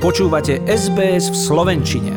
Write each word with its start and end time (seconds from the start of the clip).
Počúvate 0.00 0.64
SBS 0.64 1.28
v 1.28 1.36
Slovenčine. 1.36 2.16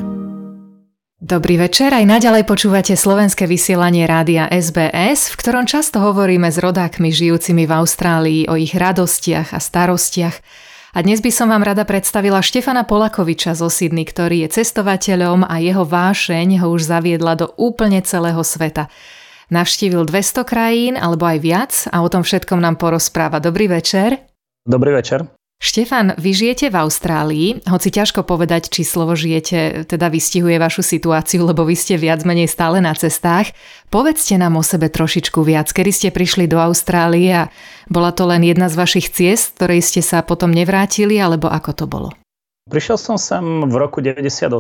Dobrý 1.20 1.60
večer, 1.60 1.92
aj 1.92 2.08
naďalej 2.08 2.48
počúvate 2.48 2.96
slovenské 2.96 3.44
vysielanie 3.44 4.08
rádia 4.08 4.48
SBS, 4.48 5.28
v 5.28 5.36
ktorom 5.36 5.68
často 5.68 6.00
hovoríme 6.00 6.48
s 6.48 6.64
rodákmi 6.64 7.12
žijúcimi 7.12 7.68
v 7.68 7.76
Austrálii 7.76 8.42
o 8.48 8.56
ich 8.56 8.72
radostiach 8.72 9.52
a 9.52 9.60
starostiach. 9.60 10.40
A 10.96 11.04
dnes 11.04 11.20
by 11.20 11.28
som 11.28 11.52
vám 11.52 11.68
rada 11.68 11.84
predstavila 11.84 12.40
Štefana 12.40 12.88
Polakoviča 12.88 13.52
zo 13.52 13.68
Sydney, 13.68 14.08
ktorý 14.08 14.48
je 14.48 14.64
cestovateľom 14.64 15.44
a 15.44 15.60
jeho 15.60 15.84
vášeň 15.84 16.64
ho 16.64 16.72
už 16.72 16.88
zaviedla 16.88 17.36
do 17.36 17.52
úplne 17.60 18.00
celého 18.00 18.48
sveta. 18.48 18.88
Navštívil 19.52 20.08
200 20.08 20.48
krajín 20.48 20.96
alebo 20.96 21.28
aj 21.28 21.38
viac 21.44 21.72
a 21.92 22.00
o 22.00 22.08
tom 22.08 22.24
všetkom 22.24 22.64
nám 22.64 22.80
porozpráva. 22.80 23.44
Dobrý 23.44 23.68
večer. 23.68 24.24
Dobrý 24.64 24.96
večer. 24.96 25.43
Štefan, 25.64 26.20
vy 26.20 26.36
žijete 26.36 26.68
v 26.68 26.76
Austrálii, 26.76 27.48
hoci 27.72 27.88
ťažko 27.88 28.28
povedať, 28.28 28.68
či 28.68 28.84
slovo 28.84 29.16
žijete 29.16 29.88
teda 29.88 30.12
vystihuje 30.12 30.60
vašu 30.60 30.84
situáciu, 30.84 31.48
lebo 31.48 31.64
vy 31.64 31.72
ste 31.72 31.96
viac 31.96 32.28
menej 32.28 32.52
stále 32.52 32.84
na 32.84 32.92
cestách. 32.92 33.56
Povedzte 33.88 34.36
nám 34.36 34.60
o 34.60 34.64
sebe 34.68 34.92
trošičku 34.92 35.40
viac, 35.40 35.72
kedy 35.72 35.92
ste 35.96 36.10
prišli 36.12 36.52
do 36.52 36.60
Austrálie 36.60 37.48
a 37.48 37.50
bola 37.88 38.12
to 38.12 38.28
len 38.28 38.44
jedna 38.44 38.68
z 38.68 38.76
vašich 38.76 39.08
ciest, 39.08 39.56
ktorej 39.56 39.80
ste 39.88 40.04
sa 40.04 40.20
potom 40.20 40.52
nevrátili, 40.52 41.16
alebo 41.16 41.48
ako 41.48 41.72
to 41.72 41.86
bolo? 41.88 42.10
Prišiel 42.68 43.00
som 43.00 43.16
sem 43.16 43.64
v 43.64 43.76
roku 43.80 44.04
98. 44.04 44.52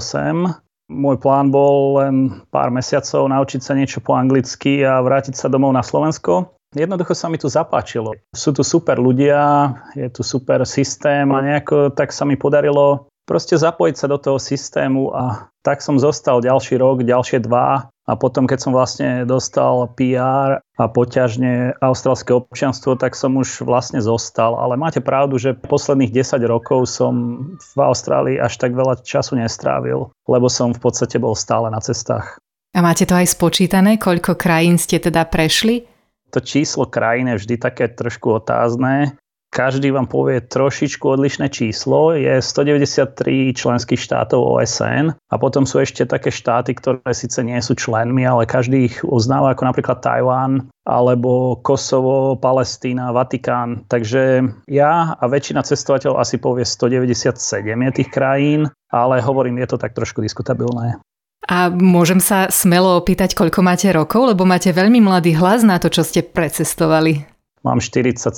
Môj 0.88 1.18
plán 1.20 1.52
bol 1.52 2.00
len 2.00 2.48
pár 2.48 2.72
mesiacov 2.72 3.28
naučiť 3.28 3.60
sa 3.60 3.76
niečo 3.76 4.00
po 4.00 4.16
anglicky 4.16 4.88
a 4.88 5.04
vrátiť 5.04 5.36
sa 5.36 5.52
domov 5.52 5.76
na 5.76 5.84
Slovensko. 5.84 6.48
Jednoducho 6.74 7.14
sa 7.14 7.30
mi 7.30 7.38
tu 7.38 7.48
zapáčilo. 7.48 8.18
Sú 8.34 8.52
tu 8.52 8.66
super 8.66 8.98
ľudia, 8.98 9.74
je 9.94 10.10
tu 10.10 10.26
super 10.26 10.66
systém 10.66 11.30
a 11.30 11.38
nejako 11.40 11.94
tak 11.94 12.10
sa 12.10 12.26
mi 12.26 12.34
podarilo 12.34 13.08
proste 13.24 13.56
zapojiť 13.56 13.96
sa 13.96 14.08
do 14.12 14.18
toho 14.20 14.38
systému 14.40 15.16
a 15.16 15.48
tak 15.64 15.80
som 15.80 15.96
zostal 15.96 16.44
ďalší 16.44 16.76
rok, 16.76 17.08
ďalšie 17.08 17.40
dva 17.48 17.88
a 18.04 18.12
potom 18.20 18.44
keď 18.44 18.60
som 18.60 18.76
vlastne 18.76 19.24
dostal 19.24 19.88
PR 19.96 20.60
a 20.60 20.84
poťažne 20.92 21.80
austrálske 21.80 22.36
občianstvo, 22.36 23.00
tak 23.00 23.16
som 23.16 23.40
už 23.40 23.64
vlastne 23.64 24.04
zostal. 24.04 24.60
Ale 24.60 24.76
máte 24.76 25.00
pravdu, 25.00 25.40
že 25.40 25.56
posledných 25.56 26.12
10 26.12 26.44
rokov 26.44 26.92
som 26.92 27.48
v 27.56 27.78
Austrálii 27.80 28.36
až 28.36 28.60
tak 28.60 28.76
veľa 28.76 29.00
času 29.00 29.40
nestrávil, 29.40 30.12
lebo 30.28 30.52
som 30.52 30.76
v 30.76 30.84
podstate 30.84 31.16
bol 31.16 31.32
stále 31.32 31.72
na 31.72 31.80
cestách. 31.80 32.36
A 32.76 32.84
máte 32.84 33.08
to 33.08 33.16
aj 33.16 33.32
spočítané, 33.32 33.96
koľko 34.02 34.36
krajín 34.36 34.76
ste 34.76 35.00
teda 35.00 35.24
prešli? 35.30 35.93
To 36.34 36.42
číslo 36.42 36.90
krajín 36.90 37.30
je 37.30 37.38
vždy 37.38 37.56
také 37.62 37.86
trošku 37.94 38.42
otázne. 38.42 39.14
Každý 39.54 39.94
vám 39.94 40.10
povie 40.10 40.42
trošičku 40.42 41.06
odlišné 41.06 41.46
číslo. 41.54 42.18
Je 42.18 42.42
193 42.42 43.54
členských 43.54 44.02
štátov 44.02 44.42
OSN 44.42 45.14
a 45.14 45.36
potom 45.38 45.70
sú 45.70 45.78
ešte 45.78 46.10
také 46.10 46.34
štáty, 46.34 46.74
ktoré 46.74 47.14
síce 47.14 47.38
nie 47.46 47.62
sú 47.62 47.78
členmi, 47.78 48.26
ale 48.26 48.50
každý 48.50 48.90
ich 48.90 49.06
uznáva, 49.06 49.54
ako 49.54 49.70
napríklad 49.70 50.02
Tajván 50.02 50.74
alebo 50.90 51.62
Kosovo, 51.62 52.34
Palestína, 52.34 53.14
Vatikán. 53.14 53.86
Takže 53.86 54.42
ja 54.66 55.14
a 55.14 55.24
väčšina 55.30 55.62
cestovateľov 55.62 56.18
asi 56.18 56.42
povie 56.42 56.66
197 56.66 57.38
je 57.62 57.92
tých 57.94 58.10
krajín, 58.10 58.74
ale 58.90 59.22
hovorím, 59.22 59.62
je 59.62 59.70
to 59.70 59.78
tak 59.78 59.94
trošku 59.94 60.26
diskutabilné. 60.26 60.98
A 61.44 61.68
môžem 61.68 62.24
sa 62.24 62.48
smelo 62.48 62.96
opýtať, 62.96 63.36
koľko 63.36 63.60
máte 63.60 63.92
rokov, 63.92 64.32
lebo 64.32 64.48
máte 64.48 64.72
veľmi 64.72 65.04
mladý 65.04 65.36
hlas 65.36 65.62
na 65.68 65.76
to, 65.76 65.92
čo 65.92 66.08
ste 66.08 66.24
precestovali. 66.24 67.28
Mám 67.68 67.84
47, 67.84 68.32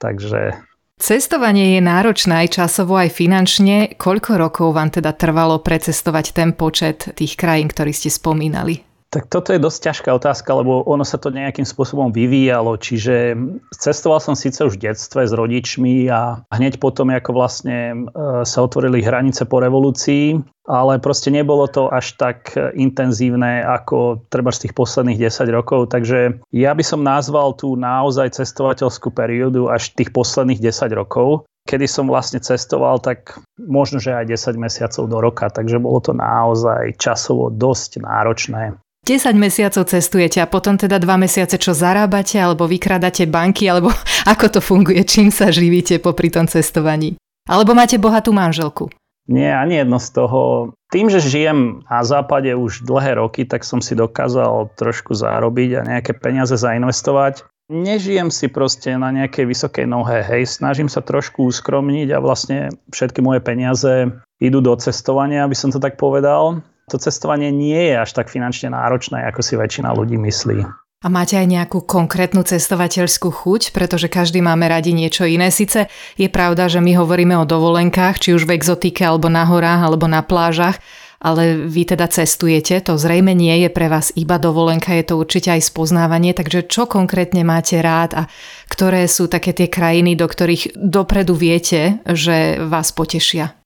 takže... 0.00 0.56
Cestovanie 0.98 1.78
je 1.78 1.80
náročné 1.84 2.48
aj 2.48 2.58
časovo, 2.58 2.98
aj 2.98 3.14
finančne. 3.14 3.94
Koľko 3.94 4.34
rokov 4.34 4.74
vám 4.74 4.90
teda 4.90 5.14
trvalo 5.14 5.62
precestovať 5.62 6.34
ten 6.34 6.50
počet 6.56 7.14
tých 7.14 7.38
krajín, 7.38 7.70
ktorý 7.70 7.94
ste 7.94 8.10
spomínali? 8.10 8.87
Tak 9.08 9.32
toto 9.32 9.56
je 9.56 9.64
dosť 9.64 9.88
ťažká 9.88 10.10
otázka, 10.12 10.52
lebo 10.52 10.84
ono 10.84 11.00
sa 11.00 11.16
to 11.16 11.32
nejakým 11.32 11.64
spôsobom 11.64 12.12
vyvíjalo. 12.12 12.76
Čiže 12.76 13.40
cestoval 13.72 14.20
som 14.20 14.36
síce 14.36 14.60
už 14.60 14.76
v 14.76 14.92
detstve 14.92 15.24
s 15.24 15.32
rodičmi 15.32 16.12
a 16.12 16.44
hneď 16.52 16.76
potom, 16.76 17.08
ako 17.08 17.32
vlastne 17.32 17.78
e, 17.80 17.96
sa 18.44 18.58
otvorili 18.60 19.00
hranice 19.00 19.48
po 19.48 19.64
revolúcii, 19.64 20.36
ale 20.68 21.00
proste 21.00 21.32
nebolo 21.32 21.64
to 21.72 21.88
až 21.88 22.20
tak 22.20 22.52
intenzívne 22.76 23.64
ako 23.64 24.28
treba 24.28 24.52
z 24.52 24.68
tých 24.68 24.76
posledných 24.76 25.24
10 25.24 25.56
rokov. 25.56 25.88
Takže 25.88 26.44
ja 26.52 26.76
by 26.76 26.84
som 26.84 27.00
nazval 27.00 27.56
tú 27.56 27.80
naozaj 27.80 28.36
cestovateľskú 28.36 29.08
periódu 29.08 29.72
až 29.72 29.88
tých 29.96 30.12
posledných 30.12 30.60
10 30.60 30.92
rokov 30.92 31.48
kedy 31.68 31.84
som 31.84 32.08
vlastne 32.08 32.40
cestoval, 32.40 32.96
tak 32.96 33.36
možno, 33.60 34.00
že 34.00 34.16
aj 34.16 34.32
10 34.32 34.56
mesiacov 34.56 35.04
do 35.04 35.18
roka, 35.20 35.52
takže 35.52 35.76
bolo 35.76 36.00
to 36.00 36.16
naozaj 36.16 36.96
časovo 36.96 37.52
dosť 37.52 38.00
náročné. 38.08 38.72
10 39.06 39.34
mesiacov 39.38 39.86
cestujete 39.86 40.42
a 40.42 40.50
potom 40.50 40.74
teda 40.74 40.98
2 40.98 41.06
mesiace 41.18 41.56
čo 41.60 41.76
zarábate 41.76 42.40
alebo 42.40 42.66
vykradate 42.66 43.28
banky 43.30 43.70
alebo 43.70 43.94
ako 44.32 44.58
to 44.58 44.60
funguje, 44.60 45.00
čím 45.06 45.30
sa 45.30 45.52
živíte 45.54 46.02
popri 46.02 46.32
tom 46.32 46.50
cestovaní? 46.50 47.14
Alebo 47.48 47.72
máte 47.72 47.96
bohatú 47.96 48.34
manželku? 48.34 48.92
Nie, 49.28 49.60
ani 49.60 49.84
jedno 49.84 50.00
z 50.00 50.08
toho. 50.16 50.72
Tým, 50.88 51.12
že 51.12 51.20
žijem 51.20 51.84
na 51.84 52.00
západe 52.00 52.48
už 52.56 52.88
dlhé 52.88 53.20
roky, 53.20 53.44
tak 53.44 53.60
som 53.60 53.84
si 53.84 53.92
dokázal 53.92 54.72
trošku 54.72 55.12
zarobiť 55.12 55.70
a 55.76 55.80
nejaké 55.84 56.16
peniaze 56.16 56.56
zainvestovať. 56.56 57.44
Nežijem 57.68 58.32
si 58.32 58.48
proste 58.48 58.96
na 58.96 59.12
nejakej 59.12 59.44
vysokej 59.44 59.84
nohe, 59.84 60.24
hej, 60.24 60.48
snažím 60.48 60.88
sa 60.88 61.04
trošku 61.04 61.44
uskromniť 61.52 62.16
a 62.16 62.24
vlastne 62.24 62.72
všetky 62.88 63.20
moje 63.20 63.44
peniaze 63.44 64.08
idú 64.40 64.64
do 64.64 64.72
cestovania, 64.80 65.44
aby 65.44 65.52
som 65.52 65.68
to 65.68 65.76
tak 65.76 66.00
povedal 66.00 66.64
to 66.88 66.96
cestovanie 66.96 67.52
nie 67.52 67.92
je 67.92 67.94
až 68.00 68.10
tak 68.16 68.32
finančne 68.32 68.72
náročné, 68.72 69.28
ako 69.28 69.44
si 69.44 69.54
väčšina 69.60 69.92
ľudí 69.92 70.16
myslí. 70.16 70.64
A 70.98 71.06
máte 71.06 71.38
aj 71.38 71.46
nejakú 71.46 71.86
konkrétnu 71.86 72.42
cestovateľskú 72.42 73.30
chuť, 73.30 73.70
pretože 73.70 74.10
každý 74.10 74.42
máme 74.42 74.66
radi 74.66 74.90
niečo 74.90 75.30
iné. 75.30 75.54
Sice 75.54 75.86
je 76.18 76.26
pravda, 76.26 76.66
že 76.66 76.82
my 76.82 76.98
hovoríme 76.98 77.38
o 77.38 77.46
dovolenkách, 77.46 78.18
či 78.18 78.34
už 78.34 78.50
v 78.50 78.58
exotike, 78.58 79.06
alebo 79.06 79.30
na 79.30 79.46
horách, 79.46 79.86
alebo 79.86 80.10
na 80.10 80.26
plážach, 80.26 80.82
ale 81.18 81.54
vy 81.66 81.94
teda 81.94 82.06
cestujete, 82.06 82.78
to 82.82 82.94
zrejme 82.94 83.34
nie 83.34 83.66
je 83.66 83.70
pre 83.70 83.90
vás 83.90 84.14
iba 84.14 84.38
dovolenka, 84.38 84.94
je 84.94 85.06
to 85.06 85.14
určite 85.18 85.50
aj 85.50 85.66
spoznávanie, 85.66 86.30
takže 86.34 86.70
čo 86.70 86.86
konkrétne 86.86 87.42
máte 87.42 87.78
rád 87.82 88.14
a 88.14 88.22
ktoré 88.70 89.06
sú 89.10 89.26
také 89.26 89.50
tie 89.50 89.66
krajiny, 89.66 90.14
do 90.14 90.30
ktorých 90.30 90.78
dopredu 90.78 91.34
viete, 91.34 91.98
že 92.06 92.62
vás 92.62 92.94
potešia? 92.94 93.57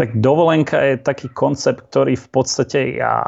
Tak 0.00 0.16
dovolenka 0.16 0.80
je 0.80 0.96
taký 0.96 1.28
koncept, 1.28 1.84
ktorý 1.92 2.16
v 2.16 2.28
podstate 2.32 2.96
ja 2.96 3.20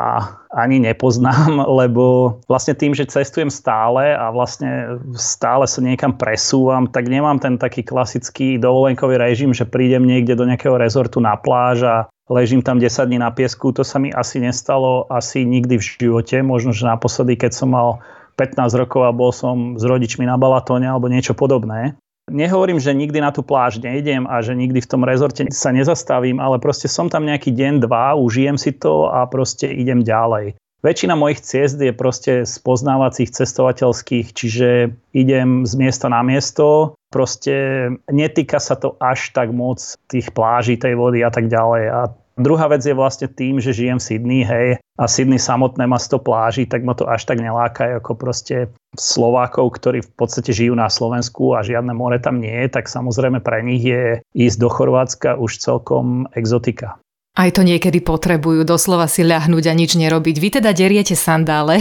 ani 0.56 0.80
nepoznám, 0.80 1.60
lebo 1.84 2.40
vlastne 2.48 2.72
tým, 2.72 2.96
že 2.96 3.12
cestujem 3.12 3.52
stále 3.52 4.16
a 4.16 4.32
vlastne 4.32 4.96
stále 5.12 5.68
sa 5.68 5.84
niekam 5.84 6.16
presúvam, 6.16 6.88
tak 6.88 7.12
nemám 7.12 7.36
ten 7.36 7.60
taký 7.60 7.84
klasický 7.84 8.56
dovolenkový 8.56 9.20
režim, 9.20 9.52
že 9.52 9.68
prídem 9.68 10.08
niekde 10.08 10.32
do 10.32 10.48
nejakého 10.48 10.80
rezortu 10.80 11.20
na 11.20 11.36
pláž 11.36 11.84
a 11.84 11.96
ležím 12.32 12.64
tam 12.64 12.80
10 12.80 12.88
dní 13.04 13.20
na 13.20 13.28
piesku. 13.28 13.76
To 13.76 13.84
sa 13.84 14.00
mi 14.00 14.08
asi 14.08 14.40
nestalo 14.40 15.04
asi 15.12 15.44
nikdy 15.44 15.76
v 15.76 15.84
živote. 15.84 16.40
Možno, 16.40 16.72
že 16.72 16.88
naposledy, 16.88 17.36
keď 17.36 17.52
som 17.52 17.76
mal 17.76 18.00
15 18.40 18.80
rokov 18.80 19.04
a 19.04 19.12
bol 19.12 19.28
som 19.28 19.76
s 19.76 19.84
rodičmi 19.84 20.24
na 20.24 20.40
Balatóne 20.40 20.88
alebo 20.88 21.12
niečo 21.12 21.36
podobné. 21.36 22.00
Nehovorím, 22.32 22.80
že 22.80 22.96
nikdy 22.96 23.20
na 23.20 23.28
tú 23.28 23.44
pláž 23.44 23.76
nejdem 23.84 24.24
a 24.24 24.40
že 24.40 24.56
nikdy 24.56 24.80
v 24.80 24.90
tom 24.90 25.04
rezorte 25.04 25.44
sa 25.52 25.68
nezastavím, 25.68 26.40
ale 26.40 26.56
proste 26.56 26.88
som 26.88 27.12
tam 27.12 27.28
nejaký 27.28 27.52
deň, 27.52 27.84
dva, 27.84 28.16
užijem 28.16 28.56
si 28.56 28.72
to 28.72 29.12
a 29.12 29.28
proste 29.28 29.68
idem 29.68 30.00
ďalej. 30.00 30.56
Väčšina 30.82 31.14
mojich 31.14 31.44
ciest 31.46 31.78
je 31.78 31.94
proste 31.94 32.42
z 32.42 32.54
poznávacích 32.58 33.30
cestovateľských, 33.30 34.34
čiže 34.34 34.90
idem 35.14 35.62
z 35.62 35.72
miesta 35.78 36.10
na 36.10 36.26
miesto, 36.26 36.98
proste 37.14 37.86
netýka 38.10 38.58
sa 38.58 38.74
to 38.74 38.98
až 38.98 39.30
tak 39.30 39.54
moc 39.54 39.78
tých 40.10 40.34
pláží, 40.34 40.74
tej 40.74 40.98
vody 40.98 41.22
a 41.22 41.30
tak 41.30 41.46
ďalej. 41.46 41.84
A 41.86 42.00
Druhá 42.40 42.64
vec 42.72 42.80
je 42.80 42.96
vlastne 42.96 43.28
tým, 43.28 43.60
že 43.60 43.76
žijem 43.76 44.00
v 44.00 44.06
Sydney, 44.08 44.42
hej, 44.46 44.80
a 44.96 45.04
Sydney 45.04 45.36
samotné 45.36 45.84
má 45.84 46.00
100 46.00 46.20
pláží, 46.24 46.64
tak 46.64 46.84
ma 46.84 46.96
to 46.96 47.04
až 47.04 47.28
tak 47.28 47.40
neláka 47.40 48.00
ako 48.00 48.16
proste 48.16 48.72
Slovákov, 48.96 49.76
ktorí 49.76 50.00
v 50.00 50.10
podstate 50.16 50.52
žijú 50.52 50.72
na 50.72 50.88
Slovensku 50.88 51.52
a 51.52 51.64
žiadne 51.64 51.92
more 51.92 52.16
tam 52.22 52.40
nie 52.40 52.52
je, 52.52 52.72
tak 52.72 52.88
samozrejme 52.88 53.40
pre 53.44 53.60
nich 53.66 53.84
je 53.84 54.20
ísť 54.36 54.56
do 54.62 54.68
Chorvátska 54.72 55.36
už 55.36 55.60
celkom 55.60 56.30
exotika. 56.32 57.01
Aj 57.32 57.48
to 57.48 57.64
niekedy 57.64 58.04
potrebujú 58.04 58.60
doslova 58.68 59.08
si 59.08 59.24
ľahnúť 59.24 59.72
a 59.72 59.74
nič 59.74 59.96
nerobiť. 59.96 60.36
Vy 60.36 60.48
teda 60.60 60.76
deriete 60.76 61.16
sandále 61.16 61.80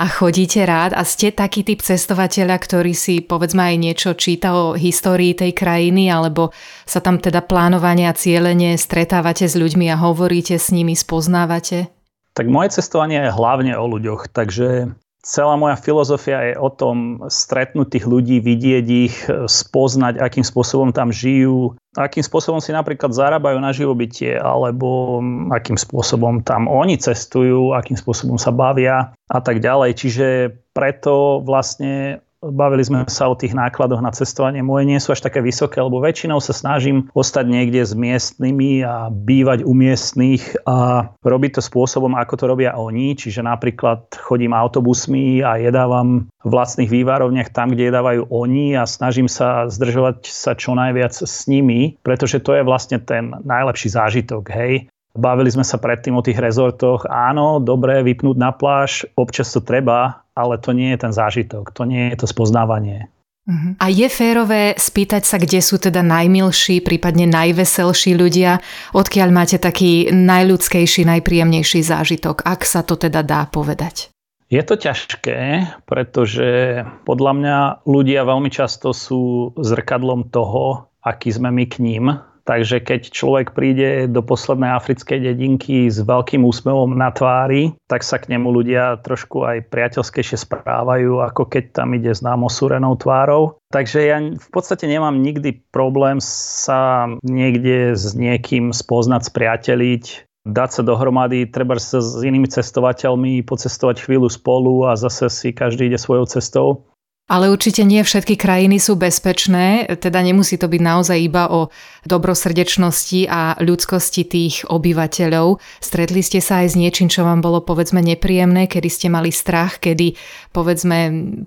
a 0.00 0.08
chodíte 0.08 0.64
rád 0.64 0.96
a 0.96 1.04
ste 1.04 1.28
taký 1.28 1.60
typ 1.60 1.84
cestovateľa, 1.84 2.56
ktorý 2.56 2.96
si 2.96 3.20
povedzme 3.20 3.68
aj 3.68 3.76
niečo 3.76 4.10
číta 4.16 4.56
o 4.56 4.72
histórii 4.80 5.36
tej 5.36 5.52
krajiny 5.52 6.08
alebo 6.08 6.56
sa 6.88 7.04
tam 7.04 7.20
teda 7.20 7.44
plánovanie 7.44 8.08
a 8.08 8.16
cieľenie 8.16 8.80
stretávate 8.80 9.44
s 9.44 9.60
ľuďmi 9.60 9.92
a 9.92 10.00
hovoríte 10.00 10.56
s 10.56 10.72
nimi, 10.72 10.96
spoznávate? 10.96 11.92
Tak 12.32 12.48
moje 12.48 12.80
cestovanie 12.80 13.28
je 13.28 13.36
hlavne 13.36 13.76
o 13.76 13.84
ľuďoch, 13.84 14.32
takže 14.32 14.96
celá 15.22 15.58
moja 15.58 15.74
filozofia 15.74 16.52
je 16.52 16.54
o 16.56 16.70
tom 16.70 17.26
stretnúť 17.26 17.98
tých 17.98 18.06
ľudí, 18.06 18.38
vidieť 18.38 18.86
ich, 18.86 19.16
spoznať, 19.28 20.22
akým 20.22 20.46
spôsobom 20.46 20.94
tam 20.94 21.10
žijú, 21.10 21.74
akým 21.98 22.22
spôsobom 22.22 22.62
si 22.62 22.70
napríklad 22.70 23.10
zarábajú 23.10 23.58
na 23.58 23.74
živobytie, 23.74 24.38
alebo 24.38 25.18
akým 25.50 25.74
spôsobom 25.74 26.46
tam 26.46 26.70
oni 26.70 26.96
cestujú, 27.00 27.74
akým 27.74 27.98
spôsobom 27.98 28.38
sa 28.38 28.54
bavia 28.54 29.10
a 29.26 29.38
tak 29.42 29.58
ďalej. 29.58 29.90
Čiže 29.98 30.26
preto 30.70 31.42
vlastne 31.42 32.22
Bavili 32.38 32.86
sme 32.86 33.02
sa 33.10 33.26
o 33.26 33.34
tých 33.34 33.50
nákladoch 33.50 33.98
na 33.98 34.14
cestovanie. 34.14 34.62
Moje 34.62 34.86
nie 34.86 35.02
sú 35.02 35.10
až 35.10 35.26
také 35.26 35.42
vysoké, 35.42 35.82
lebo 35.82 35.98
väčšinou 35.98 36.38
sa 36.38 36.54
snažím 36.54 37.10
ostať 37.10 37.50
niekde 37.50 37.82
s 37.82 37.98
miestnymi 37.98 38.86
a 38.86 39.10
bývať 39.10 39.66
u 39.66 39.74
miestnych 39.74 40.54
a 40.62 41.10
robiť 41.26 41.58
to 41.58 41.62
spôsobom, 41.66 42.14
ako 42.14 42.34
to 42.38 42.44
robia 42.46 42.78
oni. 42.78 43.18
Čiže 43.18 43.42
napríklad 43.42 44.14
chodím 44.14 44.54
autobusmi 44.54 45.42
a 45.42 45.58
jedávam 45.58 46.30
v 46.46 46.48
vlastných 46.48 46.86
vývarovniach 46.86 47.50
tam, 47.50 47.74
kde 47.74 47.90
jedávajú 47.90 48.30
oni 48.30 48.78
a 48.78 48.86
snažím 48.86 49.26
sa 49.26 49.66
zdržovať 49.66 50.30
sa 50.30 50.54
čo 50.54 50.78
najviac 50.78 51.18
s 51.18 51.50
nimi, 51.50 51.98
pretože 52.06 52.38
to 52.38 52.54
je 52.54 52.62
vlastne 52.62 53.02
ten 53.02 53.34
najlepší 53.42 53.90
zážitok. 53.90 54.46
Hej, 54.54 54.86
Bavili 55.16 55.48
sme 55.48 55.64
sa 55.64 55.80
predtým 55.80 56.14
o 56.18 56.24
tých 56.24 56.36
rezortoch. 56.36 57.08
Áno, 57.08 57.58
dobre, 57.58 58.04
vypnúť 58.04 58.36
na 58.36 58.52
pláž, 58.52 59.08
občas 59.16 59.48
to 59.50 59.64
treba, 59.64 60.24
ale 60.36 60.60
to 60.60 60.76
nie 60.76 60.92
je 60.94 60.98
ten 61.00 61.12
zážitok, 61.12 61.72
to 61.72 61.82
nie 61.88 62.12
je 62.12 62.22
to 62.22 62.26
spoznávanie. 62.28 63.08
Uh-huh. 63.48 63.72
A 63.80 63.88
je 63.88 64.04
férové 64.12 64.76
spýtať 64.76 65.24
sa, 65.24 65.40
kde 65.40 65.64
sú 65.64 65.80
teda 65.80 66.04
najmilší, 66.04 66.84
prípadne 66.84 67.24
najveselší 67.24 68.12
ľudia, 68.12 68.60
odkiaľ 68.92 69.28
máte 69.32 69.56
taký 69.56 70.12
najľudskejší, 70.12 71.08
najpríjemnejší 71.08 71.80
zážitok, 71.80 72.44
ak 72.44 72.68
sa 72.68 72.84
to 72.84 73.00
teda 73.00 73.24
dá 73.24 73.48
povedať? 73.48 74.12
Je 74.52 74.60
to 74.64 74.76
ťažké, 74.76 75.64
pretože 75.88 76.80
podľa 77.08 77.32
mňa 77.36 77.58
ľudia 77.88 78.24
veľmi 78.24 78.52
často 78.52 78.92
sú 78.92 79.52
zrkadlom 79.56 80.28
toho, 80.28 80.92
aký 81.00 81.32
sme 81.32 81.48
my 81.48 81.64
k 81.68 81.80
ním 81.80 82.04
Takže 82.48 82.80
keď 82.80 83.12
človek 83.12 83.52
príde 83.52 84.08
do 84.08 84.24
poslednej 84.24 84.72
africkej 84.72 85.20
dedinky 85.20 85.92
s 85.92 86.00
veľkým 86.00 86.48
úsmevom 86.48 86.96
na 86.96 87.12
tvári, 87.12 87.76
tak 87.92 88.00
sa 88.00 88.16
k 88.16 88.32
nemu 88.32 88.48
ľudia 88.48 89.04
trošku 89.04 89.44
aj 89.44 89.68
priateľskejšie 89.68 90.48
správajú, 90.48 91.20
ako 91.20 91.44
keď 91.44 91.76
tam 91.76 91.92
ide 91.92 92.16
s 92.16 92.24
osúrenou 92.24 92.96
tvárou. 92.96 93.60
Takže 93.68 93.98
ja 94.00 94.16
v 94.24 94.48
podstate 94.48 94.88
nemám 94.88 95.20
nikdy 95.20 95.60
problém 95.68 96.24
sa 96.24 97.12
niekde 97.20 97.92
s 97.92 98.16
niekým 98.16 98.72
spoznať, 98.72 99.28
spriateliť, 99.28 100.04
dať 100.48 100.70
sa 100.72 100.82
dohromady, 100.88 101.44
treba 101.52 101.76
sa 101.76 102.00
s 102.00 102.24
inými 102.24 102.48
cestovateľmi, 102.48 103.44
pocestovať 103.44 104.08
chvíľu 104.08 104.32
spolu 104.32 104.88
a 104.88 104.96
zase 104.96 105.28
si 105.28 105.52
každý 105.52 105.92
ide 105.92 106.00
svojou 106.00 106.24
cestou. 106.24 106.88
Ale 107.28 107.52
určite 107.52 107.84
nie 107.84 108.00
všetky 108.00 108.40
krajiny 108.40 108.80
sú 108.80 108.96
bezpečné, 108.96 109.84
teda 110.00 110.24
nemusí 110.24 110.56
to 110.56 110.64
byť 110.64 110.80
naozaj 110.80 111.18
iba 111.20 111.52
o 111.52 111.68
dobrosrdečnosti 112.08 113.28
a 113.28 113.52
ľudskosti 113.60 114.24
tých 114.24 114.64
obyvateľov. 114.64 115.60
Stretli 115.76 116.24
ste 116.24 116.40
sa 116.40 116.64
aj 116.64 116.72
s 116.72 116.74
niečím, 116.80 117.12
čo 117.12 117.28
vám 117.28 117.44
bolo 117.44 117.60
povedzme 117.60 118.00
nepríjemné, 118.00 118.64
kedy 118.64 118.88
ste 118.88 119.08
mali 119.12 119.28
strach, 119.28 119.76
kedy 119.76 120.16
povedzme 120.56 120.98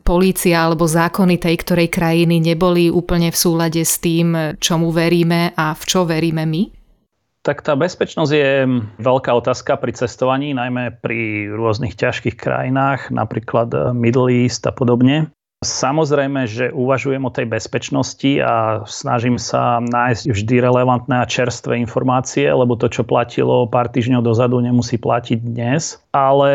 polícia 0.06 0.62
alebo 0.62 0.86
zákony 0.86 1.42
tej 1.42 1.56
ktorej 1.66 1.90
krajiny 1.90 2.38
neboli 2.38 2.94
úplne 2.94 3.34
v 3.34 3.42
súlade 3.42 3.82
s 3.82 3.98
tým, 3.98 4.62
čomu 4.62 4.94
veríme 4.94 5.58
a 5.58 5.74
v 5.74 5.82
čo 5.82 6.06
veríme 6.06 6.46
my? 6.46 6.78
Tak 7.42 7.66
tá 7.66 7.74
bezpečnosť 7.74 8.32
je 8.38 8.70
veľká 9.02 9.34
otázka 9.34 9.82
pri 9.82 9.98
cestovaní, 9.98 10.54
najmä 10.54 11.02
pri 11.02 11.50
rôznych 11.50 11.98
ťažkých 11.98 12.38
krajinách, 12.38 13.10
napríklad 13.10 13.98
Middle 13.98 14.30
East 14.30 14.62
a 14.70 14.74
podobne. 14.78 15.34
Samozrejme, 15.62 16.50
že 16.50 16.74
uvažujem 16.74 17.22
o 17.22 17.30
tej 17.30 17.46
bezpečnosti 17.46 18.42
a 18.42 18.82
snažím 18.90 19.38
sa 19.38 19.78
nájsť 19.78 20.34
vždy 20.34 20.56
relevantné 20.58 21.22
a 21.22 21.30
čerstvé 21.30 21.78
informácie, 21.78 22.50
lebo 22.50 22.74
to, 22.74 22.90
čo 22.90 23.06
platilo 23.06 23.70
pár 23.70 23.86
týždňov 23.94 24.26
dozadu, 24.26 24.58
nemusí 24.58 24.98
platiť 24.98 25.38
dnes. 25.38 26.02
Ale 26.18 26.50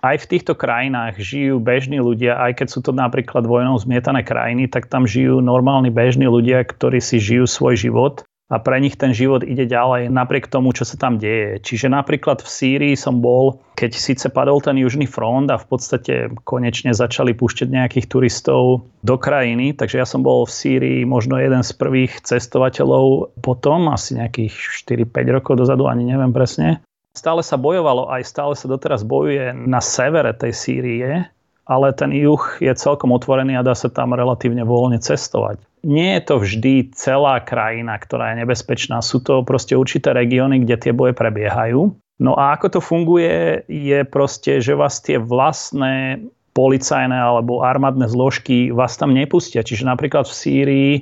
aj 0.00 0.16
v 0.24 0.28
týchto 0.32 0.56
krajinách 0.56 1.20
žijú 1.20 1.60
bežní 1.60 2.00
ľudia, 2.00 2.40
aj 2.40 2.64
keď 2.64 2.68
sú 2.72 2.80
to 2.80 2.96
napríklad 2.96 3.44
vojnou 3.44 3.76
zmietané 3.76 4.24
krajiny, 4.24 4.72
tak 4.72 4.88
tam 4.88 5.04
žijú 5.04 5.44
normálni 5.44 5.92
bežní 5.92 6.24
ľudia, 6.24 6.64
ktorí 6.64 6.96
si 6.96 7.20
žijú 7.20 7.44
svoj 7.44 7.76
život 7.76 8.24
a 8.50 8.58
pre 8.58 8.82
nich 8.82 8.98
ten 8.98 9.14
život 9.14 9.46
ide 9.46 9.70
ďalej 9.70 10.10
napriek 10.10 10.50
tomu, 10.50 10.74
čo 10.74 10.82
sa 10.82 10.98
tam 10.98 11.22
deje. 11.22 11.62
Čiže 11.62 11.86
napríklad 11.86 12.42
v 12.42 12.50
Sýrii 12.50 12.94
som 12.98 13.22
bol, 13.22 13.62
keď 13.78 13.90
síce 13.94 14.26
padol 14.26 14.58
ten 14.58 14.74
južný 14.74 15.06
front 15.06 15.46
a 15.54 15.56
v 15.56 15.66
podstate 15.70 16.34
konečne 16.42 16.90
začali 16.90 17.30
púšťať 17.30 17.70
nejakých 17.70 18.10
turistov 18.10 18.90
do 19.06 19.14
krajiny, 19.14 19.70
takže 19.78 20.02
ja 20.02 20.06
som 20.06 20.26
bol 20.26 20.42
v 20.44 20.52
Sýrii 20.52 21.00
možno 21.06 21.38
jeden 21.38 21.62
z 21.62 21.70
prvých 21.78 22.26
cestovateľov 22.26 23.38
potom, 23.38 23.86
asi 23.86 24.18
nejakých 24.18 24.52
4-5 24.82 25.36
rokov 25.38 25.54
dozadu, 25.62 25.86
ani 25.86 26.10
neviem 26.10 26.34
presne. 26.34 26.82
Stále 27.14 27.46
sa 27.46 27.54
bojovalo, 27.54 28.10
aj 28.10 28.26
stále 28.26 28.54
sa 28.58 28.66
doteraz 28.66 29.06
bojuje 29.06 29.54
na 29.54 29.78
severe 29.78 30.34
tej 30.34 30.52
Sýrie, 30.54 31.30
ale 31.70 31.94
ten 31.94 32.10
juh 32.10 32.58
je 32.58 32.74
celkom 32.74 33.14
otvorený 33.14 33.54
a 33.54 33.62
dá 33.62 33.78
sa 33.78 33.86
tam 33.86 34.18
relatívne 34.18 34.66
voľne 34.66 34.98
cestovať 34.98 35.62
nie 35.80 36.16
je 36.16 36.22
to 36.28 36.34
vždy 36.40 36.74
celá 36.92 37.40
krajina, 37.40 37.96
ktorá 37.96 38.32
je 38.32 38.44
nebezpečná. 38.44 39.00
Sú 39.00 39.24
to 39.24 39.40
proste 39.40 39.76
určité 39.76 40.12
regióny, 40.12 40.64
kde 40.64 40.76
tie 40.76 40.92
boje 40.92 41.16
prebiehajú. 41.16 41.96
No 42.20 42.32
a 42.36 42.52
ako 42.52 42.66
to 42.68 42.80
funguje, 42.84 43.64
je 43.64 44.00
proste, 44.04 44.60
že 44.60 44.76
vás 44.76 45.00
tie 45.00 45.16
vlastné 45.16 46.20
policajné 46.52 47.16
alebo 47.16 47.64
armádne 47.64 48.10
zložky 48.10 48.68
vás 48.68 49.00
tam 49.00 49.16
nepustia. 49.16 49.64
Čiže 49.64 49.88
napríklad 49.88 50.28
v 50.28 50.36
Sýrii 50.36 50.92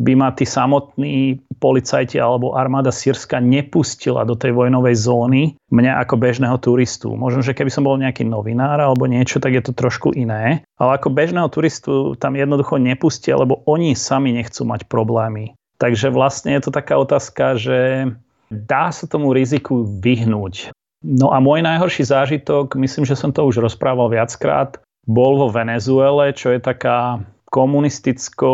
by 0.00 0.12
ma 0.16 0.32
tí 0.32 0.48
samotní 0.48 1.40
policajti 1.60 2.16
alebo 2.16 2.56
armáda 2.56 2.90
sírska 2.90 3.38
nepustila 3.38 4.24
do 4.24 4.32
tej 4.32 4.56
vojnovej 4.56 4.96
zóny 4.96 5.42
mňa 5.68 6.02
ako 6.02 6.14
bežného 6.16 6.56
turistu. 6.58 7.12
Možno, 7.12 7.44
že 7.44 7.52
keby 7.52 7.68
som 7.68 7.84
bol 7.84 8.00
nejaký 8.00 8.24
novinár 8.24 8.80
alebo 8.80 9.04
niečo, 9.04 9.38
tak 9.38 9.52
je 9.52 9.62
to 9.62 9.72
trošku 9.76 10.16
iné. 10.16 10.64
Ale 10.80 10.96
ako 10.96 11.12
bežného 11.12 11.48
turistu 11.52 12.16
tam 12.16 12.34
jednoducho 12.34 12.80
nepustia, 12.80 13.36
lebo 13.36 13.60
oni 13.68 13.92
sami 13.92 14.32
nechcú 14.32 14.64
mať 14.64 14.88
problémy. 14.88 15.52
Takže 15.76 16.14
vlastne 16.14 16.54
je 16.56 16.62
to 16.66 16.70
taká 16.70 16.94
otázka, 16.98 17.58
že 17.58 17.78
dá 18.52 18.92
sa 18.92 19.04
tomu 19.08 19.34
riziku 19.34 19.82
vyhnúť. 19.82 20.70
No 21.02 21.34
a 21.34 21.42
môj 21.42 21.66
najhorší 21.66 22.06
zážitok, 22.06 22.78
myslím, 22.78 23.02
že 23.02 23.18
som 23.18 23.34
to 23.34 23.42
už 23.42 23.58
rozprával 23.58 24.06
viackrát, 24.06 24.78
bol 25.02 25.34
vo 25.34 25.50
Venezuele, 25.50 26.30
čo 26.30 26.54
je 26.54 26.62
taká 26.62 27.26
komunisticko 27.52 28.50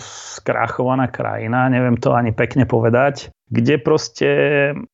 skrachovaná 0.00 1.12
krajina, 1.12 1.68
neviem 1.68 2.00
to 2.00 2.16
ani 2.16 2.32
pekne 2.32 2.64
povedať, 2.64 3.28
kde 3.52 3.76
proste 3.76 4.28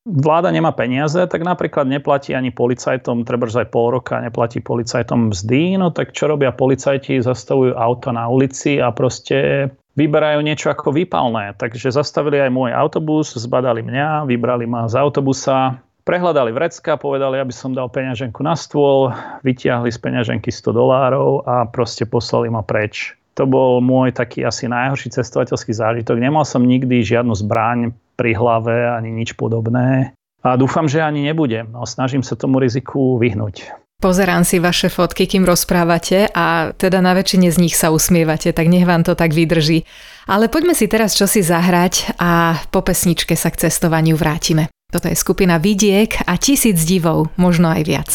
vláda 0.03 0.51
nemá 0.51 0.75
peniaze, 0.75 1.23
tak 1.23 1.39
napríklad 1.39 1.87
neplatí 1.87 2.35
ani 2.35 2.51
policajtom, 2.51 3.23
treba 3.23 3.47
aj 3.47 3.71
pol 3.71 3.95
roka 3.95 4.19
neplatí 4.19 4.59
policajtom 4.59 5.31
mzdy, 5.31 5.79
no 5.79 5.95
tak 5.95 6.11
čo 6.11 6.27
robia 6.27 6.51
policajti, 6.51 7.23
zastavujú 7.23 7.79
auto 7.79 8.11
na 8.11 8.27
ulici 8.27 8.75
a 8.79 8.91
proste 8.91 9.71
vyberajú 9.95 10.43
niečo 10.43 10.67
ako 10.75 10.91
výpalné. 10.91 11.55
Takže 11.55 11.95
zastavili 11.95 12.43
aj 12.43 12.51
môj 12.51 12.75
autobus, 12.75 13.39
zbadali 13.39 13.79
mňa, 13.83 14.27
vybrali 14.27 14.67
ma 14.67 14.91
z 14.91 14.99
autobusa, 14.99 15.79
prehľadali 16.03 16.51
vrecka, 16.51 16.99
povedali, 16.99 17.39
aby 17.39 17.55
som 17.55 17.71
dal 17.71 17.87
peňaženku 17.87 18.43
na 18.43 18.59
stôl, 18.59 19.15
vytiahli 19.47 19.91
z 19.91 19.99
peňaženky 19.99 20.51
100 20.51 20.75
dolárov 20.75 21.43
a 21.47 21.63
proste 21.67 22.03
poslali 22.03 22.51
ma 22.51 22.59
preč. 22.63 23.15
To 23.35 23.43
bol 23.43 23.83
môj 23.83 24.15
taký 24.15 24.47
asi 24.47 24.71
najhorší 24.71 25.11
cestovateľský 25.11 25.75
zážitok. 25.75 26.15
Nemal 26.15 26.47
som 26.47 26.63
nikdy 26.63 27.03
žiadnu 27.03 27.35
zbraň 27.35 27.91
pri 28.15 28.31
hlave 28.31 28.95
ani 28.95 29.11
nič 29.11 29.35
podobné. 29.35 30.15
A 30.39 30.55
dúfam, 30.55 30.87
že 30.87 31.03
ani 31.03 31.25
nebudem. 31.25 31.67
No, 31.73 31.83
snažím 31.83 32.23
sa 32.23 32.39
tomu 32.39 32.63
riziku 32.63 33.19
vyhnúť. 33.19 33.75
Pozerám 33.99 34.43
si 34.43 34.59
vaše 34.59 34.91
fotky, 34.91 35.25
kým 35.25 35.47
rozprávate 35.47 36.27
a 36.29 36.75
teda 36.75 36.99
na 36.99 37.15
väčšine 37.15 37.47
z 37.47 37.57
nich 37.57 37.75
sa 37.79 37.95
usmievate, 37.95 38.51
tak 38.51 38.67
nech 38.67 38.83
vám 38.83 39.07
to 39.07 39.15
tak 39.15 39.31
vydrží. 39.31 39.87
Ale 40.27 40.51
poďme 40.51 40.75
si 40.75 40.85
teraz 40.91 41.15
čosi 41.15 41.39
zahrať 41.39 42.19
a 42.19 42.59
po 42.69 42.83
pesničke 42.83 43.33
sa 43.39 43.49
k 43.49 43.67
cestovaniu 43.67 44.19
vrátime. 44.19 44.67
Toto 44.91 45.09
je 45.09 45.17
skupina 45.17 45.57
Vidiek 45.57 46.21
a 46.27 46.37
tisíc 46.37 46.83
divov, 46.85 47.33
možno 47.39 47.71
aj 47.71 47.81
viac. 47.87 48.09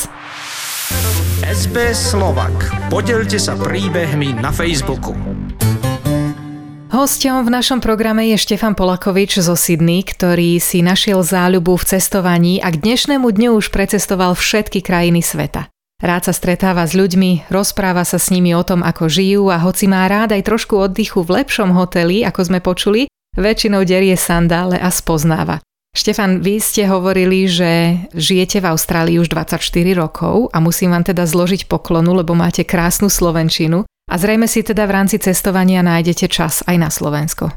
SBS 1.41 2.13
Slovak. 2.13 2.53
Podelte 2.93 3.41
sa 3.41 3.57
príbehmi 3.57 4.37
na 4.37 4.53
Facebooku. 4.53 5.17
Hosťom 6.93 7.49
v 7.49 7.51
našom 7.57 7.81
programe 7.81 8.29
je 8.29 8.37
Štefan 8.37 8.77
Polakovič 8.77 9.41
zo 9.41 9.57
Sydney, 9.57 10.05
ktorý 10.05 10.61
si 10.61 10.85
našiel 10.85 11.25
záľubu 11.25 11.81
v 11.81 11.97
cestovaní 11.97 12.61
a 12.61 12.69
k 12.69 12.85
dnešnému 12.85 13.25
dňu 13.25 13.57
už 13.57 13.73
precestoval 13.73 14.37
všetky 14.37 14.85
krajiny 14.85 15.25
sveta. 15.25 15.73
Rád 16.05 16.29
sa 16.29 16.37
stretáva 16.37 16.85
s 16.85 16.93
ľuďmi, 16.93 17.49
rozpráva 17.49 18.05
sa 18.05 18.21
s 18.21 18.29
nimi 18.29 18.53
o 18.53 18.61
tom, 18.61 18.85
ako 18.85 19.09
žijú 19.09 19.49
a 19.49 19.57
hoci 19.65 19.89
má 19.89 20.05
rád 20.13 20.37
aj 20.37 20.45
trošku 20.45 20.77
oddychu 20.77 21.25
v 21.25 21.41
lepšom 21.41 21.73
hoteli, 21.73 22.21
ako 22.21 22.53
sme 22.53 22.61
počuli, 22.61 23.09
väčšinou 23.41 23.81
derie 23.89 24.13
sandále 24.13 24.77
a 24.77 24.93
spoznáva. 24.93 25.65
Štefan, 25.91 26.39
vy 26.39 26.63
ste 26.63 26.87
hovorili, 26.87 27.51
že 27.51 27.99
žijete 28.15 28.63
v 28.63 28.71
Austrálii 28.71 29.19
už 29.19 29.27
24 29.27 29.59
rokov 29.99 30.47
a 30.55 30.63
musím 30.63 30.95
vám 30.95 31.03
teda 31.03 31.27
zložiť 31.27 31.67
poklonu, 31.67 32.15
lebo 32.15 32.39
máte 32.39 32.63
krásnu 32.63 33.11
Slovenčinu 33.11 33.83
a 33.85 34.15
zrejme 34.15 34.47
si 34.47 34.63
teda 34.63 34.87
v 34.87 34.95
rámci 34.95 35.19
cestovania 35.19 35.83
nájdete 35.83 36.31
čas 36.31 36.63
aj 36.71 36.77
na 36.79 36.95
Slovensko. 36.95 37.51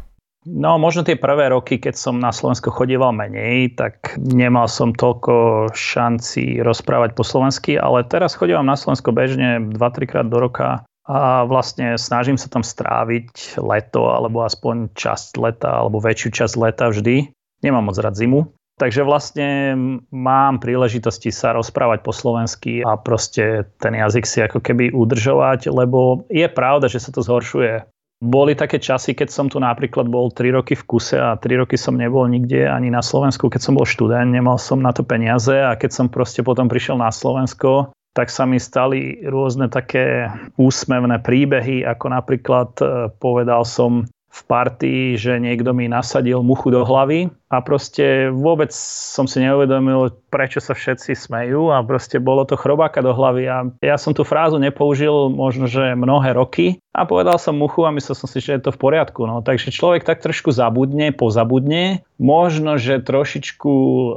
No 0.43 0.75
možno 0.75 1.07
tie 1.07 1.15
prvé 1.15 1.53
roky, 1.53 1.79
keď 1.79 1.95
som 1.95 2.19
na 2.19 2.33
Slovensko 2.33 2.67
chodieval 2.73 3.15
menej, 3.15 3.79
tak 3.79 4.17
nemal 4.19 4.67
som 4.67 4.91
toľko 4.91 5.69
šanci 5.71 6.59
rozprávať 6.59 7.15
po 7.15 7.23
slovensky, 7.23 7.79
ale 7.79 8.03
teraz 8.03 8.35
chodievam 8.35 8.67
na 8.67 8.75
Slovensko 8.75 9.15
bežne 9.15 9.61
2-3 9.71 10.09
krát 10.09 10.27
do 10.27 10.41
roka 10.41 10.83
a 11.07 11.47
vlastne 11.47 11.95
snažím 12.01 12.35
sa 12.35 12.51
tam 12.51 12.65
stráviť 12.65 13.61
leto 13.61 14.09
alebo 14.11 14.43
aspoň 14.43 14.91
časť 14.97 15.39
leta 15.39 15.79
alebo 15.79 16.03
väčšiu 16.03 16.29
časť 16.33 16.53
leta 16.59 16.91
vždy. 16.91 17.31
Nemám 17.63 17.89
moc 17.89 17.97
rád 17.97 18.19
zimu. 18.19 18.51
Takže 18.73 19.05
vlastne 19.05 19.77
mám 20.09 20.57
príležitosti 20.57 21.29
sa 21.29 21.53
rozprávať 21.53 22.01
po 22.01 22.09
slovensky 22.09 22.81
a 22.81 22.97
proste 22.97 23.69
ten 23.77 23.93
jazyk 23.93 24.25
si 24.25 24.41
ako 24.41 24.65
keby 24.65 24.89
udržovať, 24.89 25.69
lebo 25.69 26.25
je 26.27 26.49
pravda, 26.49 26.89
že 26.89 26.97
sa 26.97 27.13
to 27.13 27.21
zhoršuje 27.21 27.85
boli 28.23 28.55
také 28.55 28.79
časy, 28.79 29.11
keď 29.11 29.29
som 29.35 29.51
tu 29.51 29.59
napríklad 29.59 30.07
bol 30.07 30.31
3 30.31 30.55
roky 30.55 30.79
v 30.79 30.87
kuse 30.87 31.19
a 31.19 31.35
3 31.35 31.59
roky 31.59 31.75
som 31.75 31.99
nebol 31.99 32.23
nikde 32.31 32.63
ani 32.63 32.87
na 32.87 33.03
Slovensku, 33.03 33.51
keď 33.51 33.59
som 33.59 33.75
bol 33.75 33.83
študent, 33.83 34.31
nemal 34.31 34.55
som 34.55 34.79
na 34.79 34.95
to 34.95 35.03
peniaze 35.03 35.51
a 35.51 35.75
keď 35.75 35.91
som 35.91 36.07
proste 36.07 36.39
potom 36.39 36.71
prišiel 36.71 36.95
na 36.95 37.11
Slovensko, 37.11 37.91
tak 38.15 38.31
sa 38.31 38.47
mi 38.47 38.63
stali 38.63 39.19
rôzne 39.27 39.67
také 39.67 40.31
úsmevné 40.55 41.19
príbehy, 41.19 41.83
ako 41.83 42.05
napríklad 42.15 42.69
eh, 42.79 43.11
povedal 43.19 43.67
som 43.67 44.07
v 44.33 44.41
partii, 44.49 45.13
že 45.13 45.37
niekto 45.37 45.77
mi 45.77 45.85
nasadil 45.85 46.41
muchu 46.41 46.73
do 46.73 46.81
hlavy 46.81 47.29
a 47.53 47.61
proste 47.61 48.33
vôbec 48.33 48.73
som 48.73 49.29
si 49.29 49.37
neuvedomil, 49.45 50.09
prečo 50.33 50.57
sa 50.57 50.73
všetci 50.73 51.13
smejú 51.13 51.69
a 51.69 51.85
proste 51.85 52.17
bolo 52.17 52.41
to 52.41 52.57
chrobáka 52.57 53.05
do 53.05 53.13
hlavy 53.13 53.45
a 53.45 53.69
ja 53.85 53.93
som 54.01 54.17
tú 54.17 54.25
frázu 54.25 54.57
nepoužil 54.57 55.29
možno, 55.29 55.69
že 55.69 55.93
mnohé 55.93 56.33
roky 56.33 56.81
a 56.97 57.05
povedal 57.05 57.37
som 57.37 57.53
muchu 57.53 57.85
a 57.85 57.93
myslel 57.93 58.17
som 58.17 58.25
si, 58.25 58.41
že 58.41 58.57
je 58.57 58.65
to 58.65 58.73
v 58.73 58.81
poriadku. 58.81 59.21
No. 59.29 59.45
Takže 59.45 59.69
človek 59.69 60.01
tak 60.01 60.25
trošku 60.25 60.49
zabudne, 60.49 61.13
pozabudne, 61.13 62.01
možno, 62.17 62.81
že 62.81 63.05
trošičku 63.05 63.73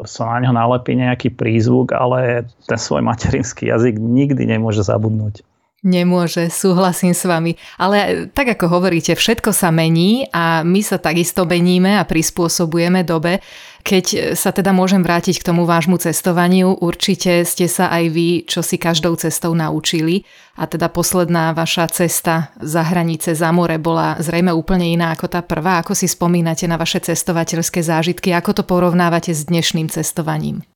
sa 0.09 0.33
na 0.33 0.49
ňo 0.49 0.53
nalepí 0.57 0.97
nejaký 0.97 1.29
prízvuk, 1.37 1.93
ale 1.93 2.49
ten 2.65 2.81
svoj 2.81 3.05
materinský 3.05 3.69
jazyk 3.69 4.01
nikdy 4.01 4.49
nemôže 4.49 4.81
zabudnúť. 4.81 5.45
Nemôže, 5.87 6.51
súhlasím 6.51 7.15
s 7.15 7.23
vami. 7.31 7.55
Ale 7.79 8.27
tak 8.35 8.59
ako 8.59 8.67
hovoríte, 8.67 9.15
všetko 9.15 9.55
sa 9.55 9.71
mení 9.71 10.27
a 10.35 10.67
my 10.67 10.83
sa 10.83 10.99
takisto 10.99 11.47
meníme 11.47 11.95
a 11.95 12.03
prispôsobujeme 12.03 13.07
dobe. 13.07 13.39
Keď 13.87 14.35
sa 14.35 14.51
teda 14.51 14.75
môžem 14.75 15.07
vrátiť 15.07 15.39
k 15.39 15.47
tomu 15.47 15.63
vášmu 15.63 16.03
cestovaniu, 16.03 16.75
určite 16.83 17.47
ste 17.47 17.71
sa 17.71 17.87
aj 17.95 18.05
vy, 18.11 18.43
čo 18.51 18.67
si 18.67 18.83
každou 18.83 19.15
cestou 19.15 19.55
naučili. 19.55 20.27
A 20.59 20.67
teda 20.67 20.91
posledná 20.91 21.55
vaša 21.55 21.87
cesta 21.95 22.51
za 22.59 22.83
hranice, 22.83 23.39
za 23.39 23.55
more 23.55 23.79
bola 23.79 24.19
zrejme 24.19 24.51
úplne 24.51 24.91
iná 24.91 25.15
ako 25.15 25.31
tá 25.31 25.39
prvá. 25.39 25.79
Ako 25.79 25.95
si 25.95 26.11
spomínate 26.11 26.67
na 26.67 26.83
vaše 26.83 26.99
cestovateľské 26.99 27.79
zážitky? 27.79 28.35
Ako 28.35 28.59
to 28.59 28.67
porovnávate 28.67 29.31
s 29.31 29.47
dnešným 29.47 29.87
cestovaním? 29.87 30.67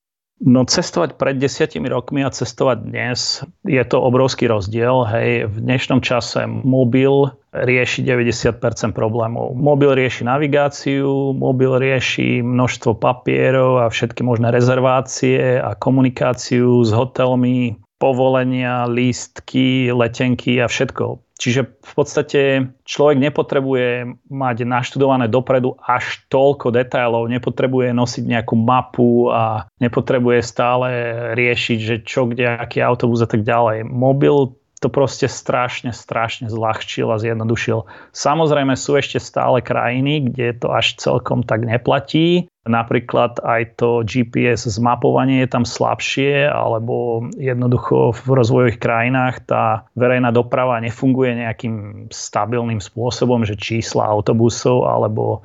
No 0.40 0.64
cestovať 0.64 1.20
pred 1.20 1.36
desiatimi 1.36 1.92
rokmi 1.92 2.24
a 2.24 2.32
cestovať 2.32 2.88
dnes 2.88 3.44
je 3.60 3.82
to 3.84 4.00
obrovský 4.00 4.48
rozdiel. 4.48 5.04
Hej, 5.04 5.52
v 5.52 5.56
dnešnom 5.60 6.00
čase 6.00 6.48
mobil 6.48 7.28
rieši 7.52 8.00
90% 8.08 8.56
problémov. 8.96 9.52
Mobil 9.52 9.92
rieši 9.92 10.24
navigáciu, 10.24 11.36
mobil 11.36 11.76
rieši 11.76 12.40
množstvo 12.40 12.96
papierov 12.96 13.84
a 13.84 13.92
všetky 13.92 14.24
možné 14.24 14.48
rezervácie 14.48 15.60
a 15.60 15.76
komunikáciu 15.76 16.88
s 16.88 16.90
hotelmi, 16.94 17.76
povolenia, 18.00 18.88
lístky, 18.88 19.92
letenky 19.92 20.56
a 20.58 20.66
všetko. 20.66 21.20
Čiže 21.40 21.60
v 21.80 21.92
podstate 21.96 22.40
človek 22.84 23.16
nepotrebuje 23.16 24.12
mať 24.28 24.56
naštudované 24.68 25.24
dopredu 25.24 25.72
až 25.80 26.20
toľko 26.28 26.68
detailov, 26.68 27.32
nepotrebuje 27.32 27.96
nosiť 27.96 28.24
nejakú 28.28 28.60
mapu 28.60 29.32
a 29.32 29.64
nepotrebuje 29.80 30.40
stále 30.44 30.88
riešiť, 31.32 31.78
že 31.80 31.96
čo, 32.04 32.28
kde, 32.28 32.60
aký 32.60 32.84
autobus 32.84 33.24
a 33.24 33.28
tak 33.28 33.40
ďalej. 33.40 33.88
Mobil 33.88 34.52
to 34.80 34.88
proste 34.88 35.28
strašne, 35.28 35.92
strašne 35.92 36.48
zľahčil 36.48 37.08
a 37.12 37.20
zjednodušil. 37.20 37.84
Samozrejme 38.16 38.76
sú 38.80 38.96
ešte 38.96 39.20
stále 39.20 39.60
krajiny, 39.60 40.32
kde 40.32 40.56
to 40.56 40.72
až 40.72 40.96
celkom 40.96 41.44
tak 41.44 41.68
neplatí. 41.68 42.48
Napríklad 42.68 43.40
aj 43.40 43.80
to 43.80 44.04
GPS 44.04 44.68
zmapovanie 44.68 45.40
je 45.44 45.48
tam 45.48 45.64
slabšie, 45.64 46.44
alebo 46.44 47.24
jednoducho 47.40 48.12
v 48.12 48.28
rozvojových 48.36 48.76
krajinách 48.76 49.48
tá 49.48 49.88
verejná 49.96 50.28
doprava 50.28 50.76
nefunguje 50.84 51.40
nejakým 51.40 52.06
stabilným 52.12 52.84
spôsobom, 52.84 53.48
že 53.48 53.56
čísla 53.56 54.04
autobusov 54.04 54.84
alebo 54.84 55.40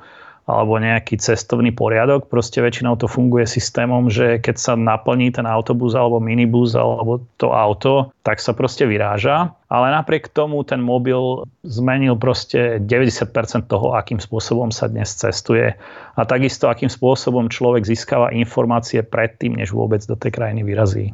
alebo 0.46 0.78
nejaký 0.78 1.18
cestovný 1.18 1.74
poriadok. 1.74 2.30
Proste 2.30 2.62
väčšinou 2.62 2.94
to 2.94 3.10
funguje 3.10 3.50
systémom, 3.50 4.06
že 4.06 4.38
keď 4.38 4.56
sa 4.56 4.72
naplní 4.78 5.34
ten 5.34 5.42
autobus 5.42 5.98
alebo 5.98 6.22
minibus 6.22 6.78
alebo 6.78 7.26
to 7.34 7.50
auto, 7.50 8.14
tak 8.22 8.38
sa 8.38 8.54
proste 8.54 8.86
vyráža. 8.86 9.50
Ale 9.66 9.90
napriek 9.90 10.30
tomu 10.30 10.62
ten 10.62 10.78
mobil 10.78 11.42
zmenil 11.66 12.14
proste 12.14 12.78
90% 12.78 13.66
toho, 13.66 13.98
akým 13.98 14.22
spôsobom 14.22 14.70
sa 14.70 14.86
dnes 14.86 15.10
cestuje. 15.10 15.74
A 16.14 16.22
takisto, 16.22 16.70
akým 16.70 16.86
spôsobom 16.86 17.50
človek 17.50 17.82
získava 17.82 18.30
informácie 18.30 19.02
predtým, 19.02 19.58
než 19.58 19.74
vôbec 19.74 19.98
do 20.06 20.14
tej 20.14 20.30
krajiny 20.30 20.62
vyrazí. 20.62 21.10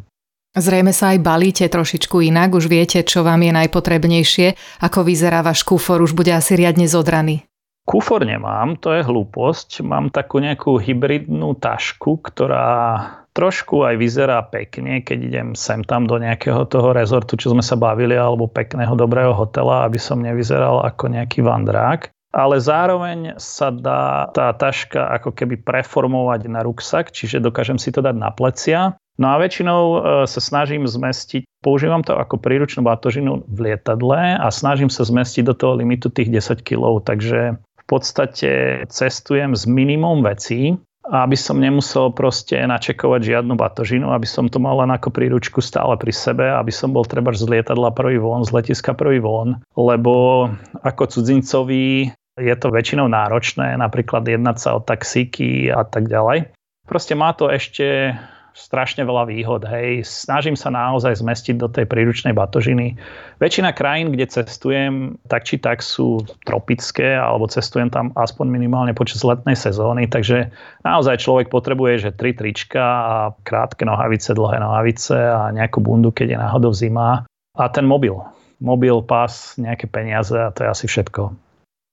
Zrejme 0.52 0.92
sa 0.92 1.16
aj 1.16 1.24
balíte 1.24 1.64
trošičku 1.64 2.20
inak, 2.28 2.52
už 2.52 2.68
viete, 2.68 3.00
čo 3.00 3.24
vám 3.24 3.40
je 3.40 3.56
najpotrebnejšie, 3.56 4.46
ako 4.84 5.08
vyzerá 5.08 5.40
váš 5.40 5.64
kufor, 5.64 6.04
už 6.04 6.12
bude 6.12 6.28
asi 6.28 6.60
riadne 6.60 6.84
zodraný. 6.84 7.48
Kufor 7.82 8.22
nemám, 8.22 8.78
to 8.78 8.94
je 8.94 9.02
hlúposť. 9.02 9.82
Mám 9.82 10.14
takú 10.14 10.38
nejakú 10.38 10.78
hybridnú 10.78 11.58
tašku, 11.58 12.22
ktorá 12.22 13.02
trošku 13.34 13.82
aj 13.82 13.98
vyzerá 13.98 14.38
pekne, 14.46 15.02
keď 15.02 15.18
idem 15.18 15.48
sem 15.58 15.82
tam 15.82 16.06
do 16.06 16.14
nejakého 16.20 16.62
toho 16.70 16.94
rezortu, 16.94 17.34
čo 17.34 17.50
sme 17.50 17.64
sa 17.64 17.74
bavili, 17.74 18.14
alebo 18.14 18.46
pekného 18.46 18.94
dobrého 18.94 19.34
hotela, 19.34 19.82
aby 19.82 19.98
som 19.98 20.22
nevyzeral 20.22 20.84
ako 20.86 21.10
nejaký 21.10 21.42
vandrák. 21.42 22.12
Ale 22.32 22.56
zároveň 22.56 23.36
sa 23.36 23.68
dá 23.68 24.30
tá 24.32 24.56
taška 24.56 25.04
ako 25.20 25.36
keby 25.36 25.60
preformovať 25.60 26.48
na 26.48 26.64
ruksak, 26.64 27.12
čiže 27.12 27.44
dokážem 27.44 27.76
si 27.76 27.92
to 27.92 28.00
dať 28.00 28.16
na 28.16 28.32
plecia. 28.32 28.96
No 29.20 29.28
a 29.28 29.36
väčšinou 29.36 29.82
e, 29.84 29.98
sa 30.24 30.40
snažím 30.40 30.88
zmestiť, 30.88 31.44
používam 31.60 32.00
to 32.00 32.16
ako 32.16 32.40
príručnú 32.40 32.80
batožinu 32.80 33.44
v 33.44 33.58
lietadle 33.68 34.40
a 34.40 34.48
snažím 34.48 34.88
sa 34.88 35.04
zmestiť 35.04 35.44
do 35.44 35.52
toho 35.52 35.76
limitu 35.76 36.08
tých 36.08 36.32
10 36.32 36.64
kg. 36.64 37.04
Takže 37.04 37.60
podstate 37.92 38.80
cestujem 38.88 39.52
s 39.52 39.68
minimum 39.68 40.24
vecí, 40.24 40.80
aby 41.12 41.34
som 41.34 41.58
nemusel 41.60 42.14
proste 42.14 42.56
načekovať 42.56 43.20
žiadnu 43.34 43.58
batožinu, 43.58 44.14
aby 44.14 44.24
som 44.24 44.46
to 44.48 44.62
mal 44.62 44.80
len 44.80 44.94
ako 44.94 45.10
príručku 45.12 45.58
stále 45.58 45.98
pri 45.98 46.14
sebe, 46.14 46.46
aby 46.46 46.72
som 46.72 46.94
bol 46.94 47.04
treba 47.04 47.34
z 47.34 47.44
lietadla 47.44 47.92
prvý 47.92 48.16
von, 48.22 48.46
z 48.46 48.54
letiska 48.54 48.94
prvý 48.94 49.18
von, 49.18 49.60
lebo 49.74 50.46
ako 50.86 51.02
cudzincovi 51.10 52.08
je 52.40 52.54
to 52.56 52.72
väčšinou 52.72 53.12
náročné, 53.12 53.76
napríklad 53.76 54.24
jednať 54.24 54.56
sa 54.56 54.78
o 54.78 54.80
taxíky 54.80 55.68
a 55.68 55.84
tak 55.84 56.08
ďalej. 56.08 56.48
Proste 56.88 57.12
má 57.12 57.36
to 57.36 57.52
ešte 57.52 58.16
strašne 58.52 59.04
veľa 59.04 59.28
výhod. 59.28 59.64
Hej. 59.68 60.04
Snažím 60.04 60.56
sa 60.56 60.68
naozaj 60.68 61.20
zmestiť 61.20 61.56
do 61.56 61.68
tej 61.68 61.88
príručnej 61.88 62.36
batožiny. 62.36 62.96
Väčšina 63.40 63.72
krajín, 63.72 64.12
kde 64.12 64.28
cestujem, 64.28 65.16
tak 65.28 65.44
či 65.48 65.58
tak 65.58 65.80
sú 65.80 66.24
tropické, 66.44 67.16
alebo 67.16 67.48
cestujem 67.48 67.88
tam 67.88 68.12
aspoň 68.14 68.46
minimálne 68.52 68.92
počas 68.92 69.24
letnej 69.24 69.56
sezóny, 69.56 70.06
takže 70.06 70.52
naozaj 70.84 71.20
človek 71.24 71.48
potrebuje, 71.48 72.08
že 72.08 72.16
tri 72.16 72.36
trička 72.36 72.84
a 72.84 73.14
krátke 73.42 73.82
nohavice, 73.82 74.36
dlhé 74.36 74.60
nohavice 74.60 75.16
a 75.16 75.50
nejakú 75.50 75.80
bundu, 75.82 76.12
keď 76.12 76.36
je 76.36 76.38
náhodou 76.38 76.72
zima 76.72 77.24
a 77.58 77.64
ten 77.68 77.84
mobil. 77.84 78.16
Mobil, 78.62 78.94
pás, 79.02 79.58
nejaké 79.58 79.90
peniaze 79.90 80.38
a 80.38 80.54
to 80.54 80.62
je 80.62 80.68
asi 80.70 80.86
všetko. 80.86 81.34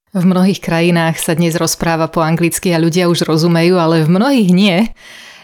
V 0.09 0.25
mnohých 0.25 0.57
krajinách 0.57 1.21
sa 1.21 1.37
dnes 1.37 1.53
rozpráva 1.53 2.09
po 2.09 2.25
anglicky 2.25 2.73
a 2.73 2.81
ľudia 2.81 3.05
už 3.05 3.29
rozumejú, 3.29 3.77
ale 3.77 4.01
v 4.01 4.09
mnohých 4.09 4.49
nie. 4.49 4.77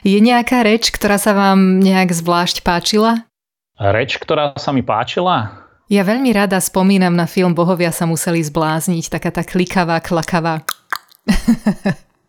Je 0.06 0.22
nejaká 0.22 0.62
reč, 0.62 0.94
ktorá 0.94 1.18
sa 1.18 1.34
vám 1.34 1.82
nejak 1.82 2.14
zvlášť 2.14 2.62
páčila? 2.62 3.26
Reč, 3.74 4.22
ktorá 4.22 4.54
sa 4.54 4.70
mi 4.70 4.86
páčila? 4.86 5.66
Ja 5.90 6.06
veľmi 6.06 6.30
rada 6.30 6.62
spomínam 6.62 7.18
na 7.18 7.26
film 7.26 7.58
Bohovia 7.58 7.90
sa 7.90 8.06
museli 8.06 8.38
zblázniť, 8.46 9.10
taká 9.10 9.34
tá 9.34 9.42
klikavá, 9.42 9.98
klakavá. 10.06 10.62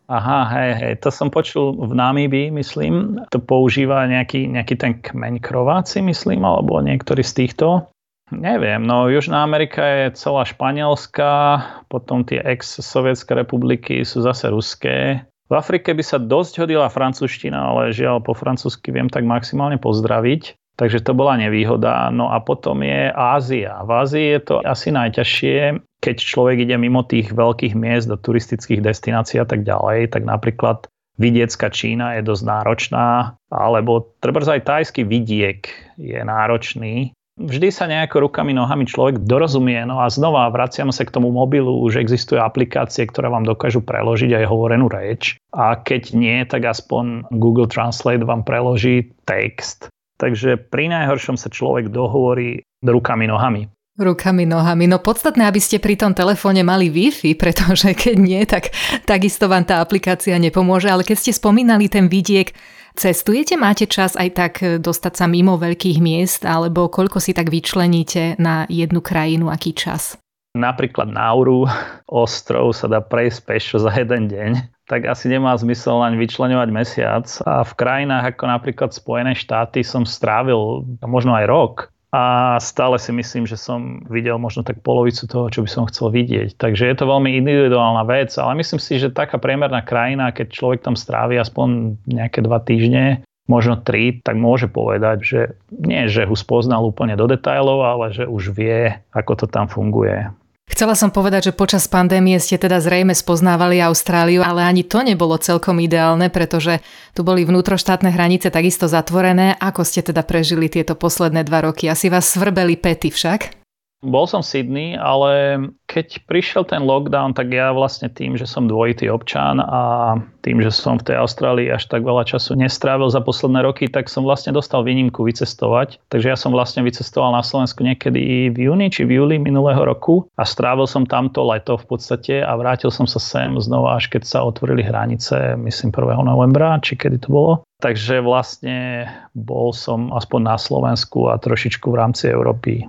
Aha, 0.09 0.41
hej, 0.57 0.73
hej, 0.81 0.95
to 1.05 1.13
som 1.13 1.29
počul 1.29 1.77
v 1.77 1.93
Namíbii, 1.93 2.49
myslím. 2.57 3.21
To 3.29 3.45
používa 3.45 4.09
nejaký, 4.09 4.49
nejaký 4.49 4.81
ten 4.81 4.97
kmeň 4.97 5.45
krováci, 5.45 6.01
myslím, 6.01 6.49
alebo 6.49 6.81
niektorý 6.81 7.21
z 7.21 7.45
týchto. 7.45 7.93
Neviem, 8.33 8.89
no 8.89 9.13
Južná 9.13 9.45
Amerika 9.45 9.85
je 9.85 10.17
celá 10.17 10.49
španielská, 10.49 11.61
potom 11.93 12.25
tie 12.25 12.41
ex-sovietské 12.41 13.37
republiky 13.37 14.01
sú 14.01 14.25
zase 14.25 14.49
ruské. 14.49 15.29
V 15.47 15.55
Afrike 15.55 15.95
by 15.95 16.03
sa 16.03 16.19
dosť 16.19 16.67
hodila 16.67 16.91
francúzština, 16.91 17.55
ale 17.55 17.95
žiaľ 17.95 18.19
po 18.19 18.35
francúzsky 18.35 18.91
viem 18.91 19.07
tak 19.07 19.23
maximálne 19.23 19.79
pozdraviť. 19.79 20.59
Takže 20.77 21.01
to 21.01 21.17
bola 21.17 21.41
nevýhoda. 21.41 22.13
No 22.13 22.29
a 22.29 22.37
potom 22.45 22.85
je 22.85 23.09
Ázia. 23.09 23.81
V 23.81 23.91
Ázii 23.97 24.27
je 24.37 24.41
to 24.45 24.55
asi 24.61 24.93
najťažšie, 24.93 25.81
keď 26.05 26.17
človek 26.21 26.69
ide 26.69 26.77
mimo 26.77 27.01
tých 27.01 27.33
veľkých 27.33 27.73
miest 27.73 28.13
do 28.13 28.21
turistických 28.21 28.85
destinácií 28.85 29.41
a 29.41 29.49
tak 29.49 29.65
ďalej, 29.65 30.13
tak 30.13 30.29
napríklad 30.29 30.85
vidiecka 31.17 31.73
Čína 31.73 32.21
je 32.21 32.29
dosť 32.29 32.45
náročná, 32.45 33.41
alebo 33.49 34.13
treba 34.21 34.45
aj 34.45 34.69
tajský 34.69 35.09
vidiek 35.09 35.65
je 35.97 36.21
náročný. 36.21 37.17
Vždy 37.37 37.69
sa 37.69 37.85
nejako 37.85 38.33
rukami, 38.33 38.57
nohami 38.57 38.89
človek 38.89 39.21
dorozumie. 39.21 39.77
No 39.85 40.01
a 40.01 40.09
znova 40.09 40.49
vraciame 40.49 40.89
sa 40.89 41.05
k 41.05 41.13
tomu 41.13 41.29
mobilu, 41.29 41.85
už 41.85 42.01
existujú 42.01 42.41
aplikácie, 42.41 43.05
ktoré 43.05 43.29
vám 43.29 43.45
dokážu 43.45 43.85
preložiť 43.85 44.41
aj 44.41 44.45
hovorenú 44.49 44.89
reč. 44.89 45.37
A 45.53 45.77
keď 45.77 46.17
nie, 46.17 46.41
tak 46.49 46.65
aspoň 46.65 47.29
Google 47.37 47.69
Translate 47.69 48.25
vám 48.25 48.41
preloží 48.41 49.13
text 49.29 49.93
Takže 50.17 50.57
pri 50.57 50.89
najhoršom 50.89 51.37
sa 51.37 51.53
človek 51.53 51.93
dohovorí 51.93 52.65
rukami, 52.81 53.29
nohami. 53.29 53.69
Rukami, 53.97 54.45
nohami. 54.45 54.85
No 54.89 55.01
podstatné, 55.01 55.49
aby 55.49 55.61
ste 55.61 55.81
pri 55.81 55.97
tom 55.97 56.13
telefóne 56.13 56.61
mali 56.61 56.93
Wi-Fi, 56.93 57.37
pretože 57.37 57.93
keď 57.97 58.17
nie, 58.17 58.41
tak 58.45 58.73
takisto 59.09 59.49
vám 59.49 59.65
tá 59.65 59.81
aplikácia 59.81 60.37
nepomôže. 60.37 60.89
Ale 60.89 61.05
keď 61.05 61.17
ste 61.17 61.33
spomínali 61.37 61.89
ten 61.89 62.09
vidiek, 62.09 62.53
cestujete, 62.97 63.61
máte 63.61 63.85
čas 63.85 64.17
aj 64.17 64.29
tak 64.33 64.53
dostať 64.81 65.13
sa 65.15 65.29
mimo 65.29 65.61
veľkých 65.61 66.01
miest, 66.01 66.43
alebo 66.49 66.89
koľko 66.89 67.21
si 67.21 67.37
tak 67.37 67.53
vyčleníte 67.53 68.41
na 68.41 68.65
jednu 68.67 69.05
krajinu, 69.05 69.53
aký 69.53 69.77
čas? 69.77 70.17
Napríklad 70.57 71.13
Nauru, 71.13 71.69
ostrov 72.09 72.73
sa 72.73 72.89
dá 72.89 73.05
prejsť 73.05 73.41
pešo 73.45 73.77
za 73.85 73.93
jeden 73.93 74.33
deň 74.33 74.77
tak 74.87 75.03
asi 75.11 75.27
nemá 75.27 75.51
zmysel 75.59 75.99
len 75.99 76.15
vyčlenovať 76.15 76.69
mesiac. 76.71 77.27
A 77.43 77.67
v 77.67 77.73
krajinách 77.75 78.39
ako 78.39 78.45
napríklad 78.47 78.95
Spojené 78.95 79.35
štáty 79.35 79.83
som 79.83 80.07
strávil 80.07 80.87
možno 81.03 81.35
aj 81.35 81.45
rok 81.51 81.75
a 82.17 82.57
stále 82.65 82.97
si 82.97 83.13
myslím, 83.13 83.45
že 83.45 83.61
som 83.61 84.01
videl 84.09 84.41
možno 84.41 84.65
tak 84.65 84.81
polovicu 84.81 85.29
toho, 85.29 85.53
čo 85.53 85.61
by 85.61 85.69
som 85.69 85.85
chcel 85.85 86.09
vidieť. 86.09 86.57
Takže 86.57 86.89
je 86.89 86.97
to 86.97 87.05
veľmi 87.05 87.37
individuálna 87.45 88.09
vec, 88.09 88.33
ale 88.41 88.57
myslím 88.57 88.81
si, 88.81 88.97
že 88.97 89.13
taká 89.13 89.37
priemerná 89.37 89.85
krajina, 89.85 90.33
keď 90.33 90.49
človek 90.49 90.81
tam 90.81 90.97
strávi 90.97 91.37
aspoň 91.37 92.01
nejaké 92.09 92.41
dva 92.41 92.65
týždne, 92.65 93.21
možno 93.45 93.77
tri, 93.77 94.17
tak 94.25 94.41
môže 94.41 94.65
povedať, 94.65 95.19
že 95.21 95.41
nie, 95.69 96.09
že 96.09 96.25
ho 96.25 96.33
spoznal 96.33 96.89
úplne 96.89 97.21
do 97.21 97.29
detajlov, 97.29 97.85
ale 97.85 98.07
že 98.17 98.25
už 98.25 98.57
vie, 98.57 98.97
ako 99.13 99.45
to 99.45 99.47
tam 99.53 99.69
funguje. 99.69 100.33
Chcela 100.67 100.93
som 100.93 101.09
povedať, 101.09 101.49
že 101.49 101.57
počas 101.57 101.89
pandémie 101.89 102.37
ste 102.37 102.61
teda 102.61 102.85
zrejme 102.85 103.17
spoznávali 103.17 103.81
Austráliu, 103.81 104.45
ale 104.45 104.61
ani 104.61 104.85
to 104.85 105.01
nebolo 105.01 105.41
celkom 105.41 105.81
ideálne, 105.81 106.29
pretože 106.29 106.85
tu 107.17 107.25
boli 107.25 107.49
vnútroštátne 107.49 108.13
hranice 108.13 108.53
takisto 108.53 108.85
zatvorené. 108.85 109.57
Ako 109.57 109.89
ste 109.89 110.05
teda 110.05 110.21
prežili 110.21 110.69
tieto 110.69 110.93
posledné 110.93 111.49
dva 111.49 111.65
roky? 111.65 111.89
Asi 111.89 112.13
vás 112.13 112.29
svrbeli 112.29 112.77
pety 112.77 113.09
však? 113.09 113.66
Bol 114.05 114.29
som 114.29 114.45
v 114.45 114.51
Sydney, 114.53 114.89
ale 114.93 115.57
keď 115.89 116.29
prišiel 116.29 116.69
ten 116.69 116.85
lockdown, 116.85 117.33
tak 117.33 117.49
ja 117.49 117.73
vlastne 117.73 118.13
tým, 118.13 118.37
že 118.37 118.45
som 118.45 118.69
dvojitý 118.69 119.09
občan 119.09 119.57
a 119.57 120.15
tým, 120.45 120.61
že 120.61 120.69
som 120.69 121.01
v 121.01 121.09
tej 121.09 121.17
Austrálii 121.17 121.73
až 121.73 121.89
tak 121.89 122.05
veľa 122.05 122.29
času 122.29 122.61
nestrávil 122.61 123.09
za 123.09 123.25
posledné 123.25 123.65
roky, 123.65 123.89
tak 123.89 124.13
som 124.13 124.29
vlastne 124.29 124.53
dostal 124.53 124.85
výnimku 124.85 125.25
vycestovať. 125.25 125.97
Takže 126.13 126.29
ja 126.29 126.37
som 126.37 126.53
vlastne 126.53 126.85
vycestoval 126.85 127.33
na 127.33 127.41
Slovensku 127.41 127.81
niekedy 127.81 128.53
v 128.53 128.69
júni 128.69 128.93
či 128.93 129.09
v 129.09 129.17
júli 129.17 129.41
minulého 129.41 129.81
roku 129.81 130.29
a 130.37 130.45
strávil 130.45 130.85
som 130.85 131.09
tamto 131.09 131.41
leto 131.49 131.81
v 131.81 131.97
podstate 131.97 132.45
a 132.45 132.53
vrátil 132.53 132.93
som 132.93 133.09
sa 133.09 133.17
sem 133.17 133.57
znova, 133.57 133.97
až 133.97 134.13
keď 134.13 134.29
sa 134.29 134.45
otvorili 134.45 134.85
hranice, 134.85 135.57
myslím 135.57 135.89
1. 135.89 136.21
novembra, 136.21 136.77
či 136.85 137.01
kedy 137.01 137.25
to 137.25 137.33
bolo. 137.33 137.53
Takže 137.81 138.21
vlastne 138.21 139.09
bol 139.33 139.73
som 139.73 140.13
aspoň 140.13 140.41
na 140.45 140.57
Slovensku 140.61 141.33
a 141.33 141.41
trošičku 141.41 141.89
v 141.89 141.97
rámci 141.97 142.29
Európy 142.29 142.85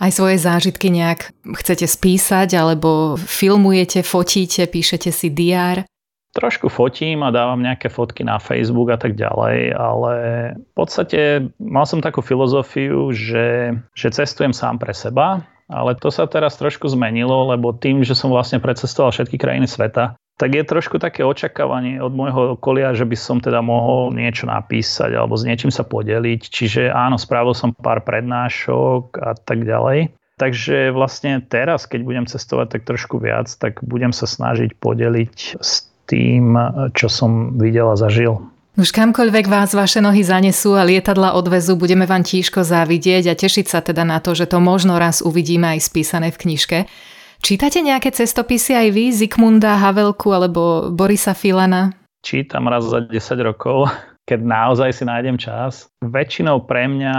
aj 0.00 0.10
svoje 0.10 0.36
zážitky 0.40 0.88
nejak 0.88 1.30
chcete 1.60 1.84
spísať, 1.84 2.56
alebo 2.56 3.20
filmujete, 3.20 4.00
fotíte, 4.00 4.64
píšete 4.64 5.12
si 5.12 5.28
diár? 5.28 5.84
Trošku 6.30 6.70
fotím 6.70 7.26
a 7.26 7.34
dávam 7.34 7.58
nejaké 7.58 7.90
fotky 7.90 8.22
na 8.22 8.38
Facebook 8.38 8.88
a 8.94 8.98
tak 8.98 9.18
ďalej, 9.18 9.74
ale 9.74 10.14
v 10.56 10.72
podstate 10.78 11.50
mal 11.58 11.84
som 11.84 11.98
takú 11.98 12.22
filozofiu, 12.22 13.10
že, 13.10 13.74
že 13.98 14.14
cestujem 14.14 14.54
sám 14.54 14.78
pre 14.78 14.94
seba, 14.94 15.42
ale 15.66 15.98
to 15.98 16.08
sa 16.10 16.30
teraz 16.30 16.54
trošku 16.54 16.86
zmenilo, 16.86 17.50
lebo 17.50 17.74
tým, 17.74 18.06
že 18.06 18.14
som 18.14 18.30
vlastne 18.30 18.62
precestoval 18.62 19.10
všetky 19.10 19.42
krajiny 19.42 19.66
sveta, 19.66 20.14
tak 20.40 20.56
je 20.56 20.64
trošku 20.64 20.96
také 20.96 21.20
očakávanie 21.20 22.00
od 22.00 22.16
môjho 22.16 22.56
okolia, 22.56 22.96
že 22.96 23.04
by 23.04 23.12
som 23.12 23.44
teda 23.44 23.60
mohol 23.60 24.08
niečo 24.16 24.48
napísať 24.48 25.12
alebo 25.12 25.36
s 25.36 25.44
niečím 25.44 25.68
sa 25.68 25.84
podeliť. 25.84 26.40
Čiže 26.48 26.88
áno, 26.88 27.20
spravil 27.20 27.52
som 27.52 27.76
pár 27.76 28.00
prednášok 28.00 29.20
a 29.20 29.36
tak 29.36 29.68
ďalej. 29.68 30.16
Takže 30.40 30.96
vlastne 30.96 31.44
teraz, 31.44 31.84
keď 31.84 32.00
budem 32.00 32.24
cestovať 32.24 32.80
tak 32.80 32.82
trošku 32.88 33.20
viac, 33.20 33.52
tak 33.60 33.84
budem 33.84 34.16
sa 34.16 34.24
snažiť 34.24 34.72
podeliť 34.80 35.60
s 35.60 35.92
tým, 36.08 36.56
čo 36.96 37.12
som 37.12 37.60
videl 37.60 37.92
a 37.92 38.00
zažil. 38.00 38.40
Už 38.80 38.96
kamkoľvek 38.96 39.44
vás 39.44 39.76
vaše 39.76 40.00
nohy 40.00 40.24
zanesú 40.24 40.72
a 40.72 40.88
lietadla 40.88 41.36
odvezu, 41.36 41.76
budeme 41.76 42.08
vám 42.08 42.24
tížko 42.24 42.64
závidieť 42.64 43.28
a 43.28 43.36
tešiť 43.36 43.66
sa 43.68 43.84
teda 43.84 44.08
na 44.08 44.24
to, 44.24 44.32
že 44.32 44.48
to 44.48 44.56
možno 44.56 44.96
raz 44.96 45.20
uvidíme 45.20 45.76
aj 45.76 45.84
spísané 45.84 46.32
v 46.32 46.40
knižke. 46.40 46.78
Čítate 47.40 47.80
nejaké 47.80 48.12
cestopisy 48.12 48.76
aj 48.76 48.88
vy, 48.92 49.04
Zikmunda 49.16 49.80
Havelku 49.80 50.28
alebo 50.28 50.92
Borisa 50.92 51.32
Filana? 51.32 51.96
Čítam 52.20 52.68
raz 52.68 52.84
za 52.84 53.00
10 53.00 53.16
rokov, 53.40 53.88
keď 54.28 54.40
naozaj 54.44 54.92
si 54.92 55.04
nájdem 55.08 55.40
čas. 55.40 55.88
Väčšinou 56.04 56.68
pre 56.68 56.84
mňa, 56.84 57.16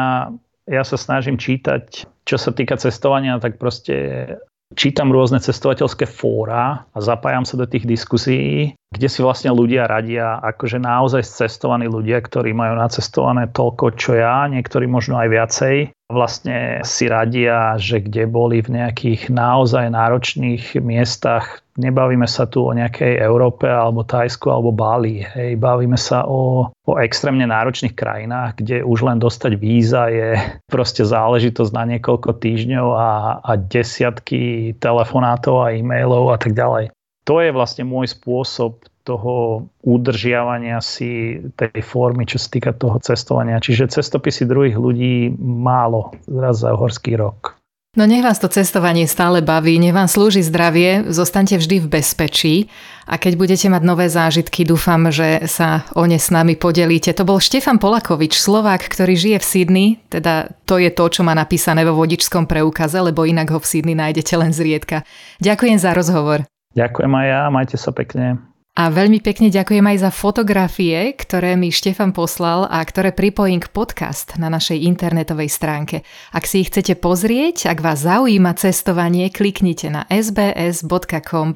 ja 0.69 0.83
sa 0.85 0.97
snažím 0.97 1.41
čítať, 1.41 2.05
čo 2.29 2.37
sa 2.37 2.53
týka 2.53 2.77
cestovania, 2.77 3.41
tak 3.41 3.57
proste 3.57 4.37
čítam 4.75 5.11
rôzne 5.11 5.39
cestovateľské 5.43 6.07
fóra 6.07 6.85
a 6.85 6.97
zapájam 6.99 7.43
sa 7.43 7.59
do 7.59 7.67
tých 7.67 7.83
diskusí, 7.83 8.71
kde 8.91 9.07
si 9.07 9.19
vlastne 9.23 9.51
ľudia 9.51 9.87
radia, 9.87 10.39
akože 10.41 10.79
naozaj 10.79 11.23
cestovaní 11.23 11.87
ľudia, 11.87 12.19
ktorí 12.19 12.51
majú 12.51 12.79
nacestované 12.79 13.47
toľko, 13.51 13.95
čo 13.95 14.19
ja, 14.19 14.47
niektorí 14.47 14.87
možno 14.87 15.19
aj 15.19 15.27
viacej 15.31 15.75
vlastne 16.11 16.83
si 16.83 17.07
radia, 17.07 17.79
že 17.79 18.03
kde 18.03 18.27
boli 18.27 18.59
v 18.59 18.83
nejakých 18.83 19.31
naozaj 19.31 19.87
náročných 19.89 20.77
miestach. 20.83 21.63
Nebavíme 21.81 22.29
sa 22.29 22.45
tu 22.45 22.69
o 22.69 22.71
nejakej 22.71 23.17
Európe 23.17 23.65
alebo 23.65 24.05
Tajsku 24.05 24.53
alebo 24.53 24.69
Bali. 24.69 25.25
Hej. 25.25 25.57
Bavíme 25.57 25.97
sa 25.97 26.29
o, 26.29 26.69
o 26.69 26.93
extrémne 27.01 27.49
náročných 27.49 27.97
krajinách, 27.97 28.61
kde 28.61 28.85
už 28.85 29.09
len 29.09 29.17
dostať 29.17 29.57
víza 29.57 30.05
je 30.13 30.37
proste 30.69 31.01
záležitosť 31.01 31.71
na 31.73 31.83
niekoľko 31.97 32.37
týždňov 32.37 32.87
a, 32.93 33.11
a 33.41 33.51
desiatky 33.57 34.77
telefonátov 34.77 35.65
a 35.65 35.73
e-mailov 35.73 36.29
a 36.29 36.37
tak 36.37 36.53
ďalej. 36.53 36.93
To 37.25 37.41
je 37.41 37.49
vlastne 37.49 37.85
môj 37.85 38.13
spôsob 38.13 38.85
toho 39.01 39.65
udržiavania 39.81 40.77
si 40.81 41.41
tej 41.57 41.81
formy, 41.81 42.29
čo 42.29 42.37
sa 42.37 42.49
týka 42.53 42.71
toho 42.73 43.01
cestovania. 43.01 43.57
Čiže 43.57 43.89
cestopisy 43.89 44.45
druhých 44.45 44.77
ľudí 44.77 45.33
málo 45.41 46.13
raz 46.29 46.61
za 46.61 46.73
horský 46.77 47.17
rok. 47.17 47.60
No 47.91 48.07
nech 48.07 48.23
vás 48.23 48.39
to 48.39 48.47
cestovanie 48.47 49.03
stále 49.03 49.43
baví, 49.43 49.75
nech 49.75 49.91
vám 49.91 50.07
slúži 50.07 50.39
zdravie, 50.47 51.11
zostaňte 51.11 51.59
vždy 51.59 51.83
v 51.83 51.91
bezpečí 51.91 52.55
a 53.03 53.19
keď 53.19 53.35
budete 53.35 53.67
mať 53.67 53.83
nové 53.83 54.07
zážitky, 54.07 54.63
dúfam, 54.63 55.11
že 55.11 55.43
sa 55.51 55.83
o 55.91 56.07
ne 56.07 56.15
s 56.15 56.31
nami 56.31 56.55
podelíte. 56.55 57.11
To 57.11 57.27
bol 57.27 57.43
Štefan 57.43 57.83
Polakovič, 57.83 58.39
Slovák, 58.39 58.79
ktorý 58.87 59.19
žije 59.19 59.37
v 59.43 59.49
Sydney, 59.51 59.87
teda 60.07 60.55
to 60.63 60.79
je 60.79 60.87
to, 60.87 61.03
čo 61.11 61.27
má 61.27 61.35
napísané 61.35 61.83
vo 61.83 61.99
vodičskom 61.99 62.47
preukaze, 62.47 62.95
lebo 62.95 63.27
inak 63.27 63.51
ho 63.51 63.59
v 63.59 63.67
Sydney 63.67 63.99
nájdete 63.99 64.39
len 64.39 64.55
zriedka. 64.55 65.03
Ďakujem 65.43 65.75
za 65.75 65.91
rozhovor. 65.91 66.47
Ďakujem 66.71 67.11
aj 67.11 67.27
ja, 67.27 67.41
majte 67.51 67.75
sa 67.75 67.91
pekne. 67.91 68.39
A 68.71 68.87
veľmi 68.87 69.19
pekne 69.19 69.51
ďakujem 69.51 69.83
aj 69.83 69.97
za 69.99 70.11
fotografie, 70.15 71.11
ktoré 71.11 71.59
mi 71.59 71.75
Štefan 71.75 72.15
poslal 72.15 72.63
a 72.71 72.79
ktoré 72.79 73.11
pripojím 73.11 73.59
k 73.59 73.67
podcast 73.67 74.39
na 74.39 74.47
našej 74.47 74.79
internetovej 74.87 75.51
stránke. 75.51 76.07
Ak 76.31 76.47
si 76.47 76.63
ich 76.63 76.71
chcete 76.71 76.95
pozrieť, 76.95 77.67
ak 77.67 77.83
vás 77.83 77.99
zaujíma 78.07 78.55
cestovanie, 78.55 79.27
kliknite 79.27 79.91
na 79.91 80.07
sbs.com.au 80.07 81.53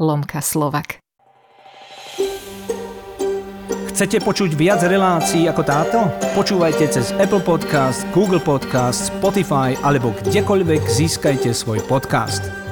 lomka 0.00 0.40
Slovak. 0.40 1.04
Chcete 3.96 4.20
počuť 4.20 4.52
viac 4.56 4.84
relácií 4.84 5.48
ako 5.48 5.62
táto? 5.64 5.98
Počúvajte 6.36 6.84
cez 6.96 7.16
Apple 7.16 7.40
Podcast, 7.40 8.04
Google 8.12 8.44
Podcast, 8.44 9.08
Spotify 9.08 9.72
alebo 9.84 10.12
kdekoľvek 10.20 10.84
získajte 10.84 11.52
svoj 11.56 11.80
podcast. 11.88 12.65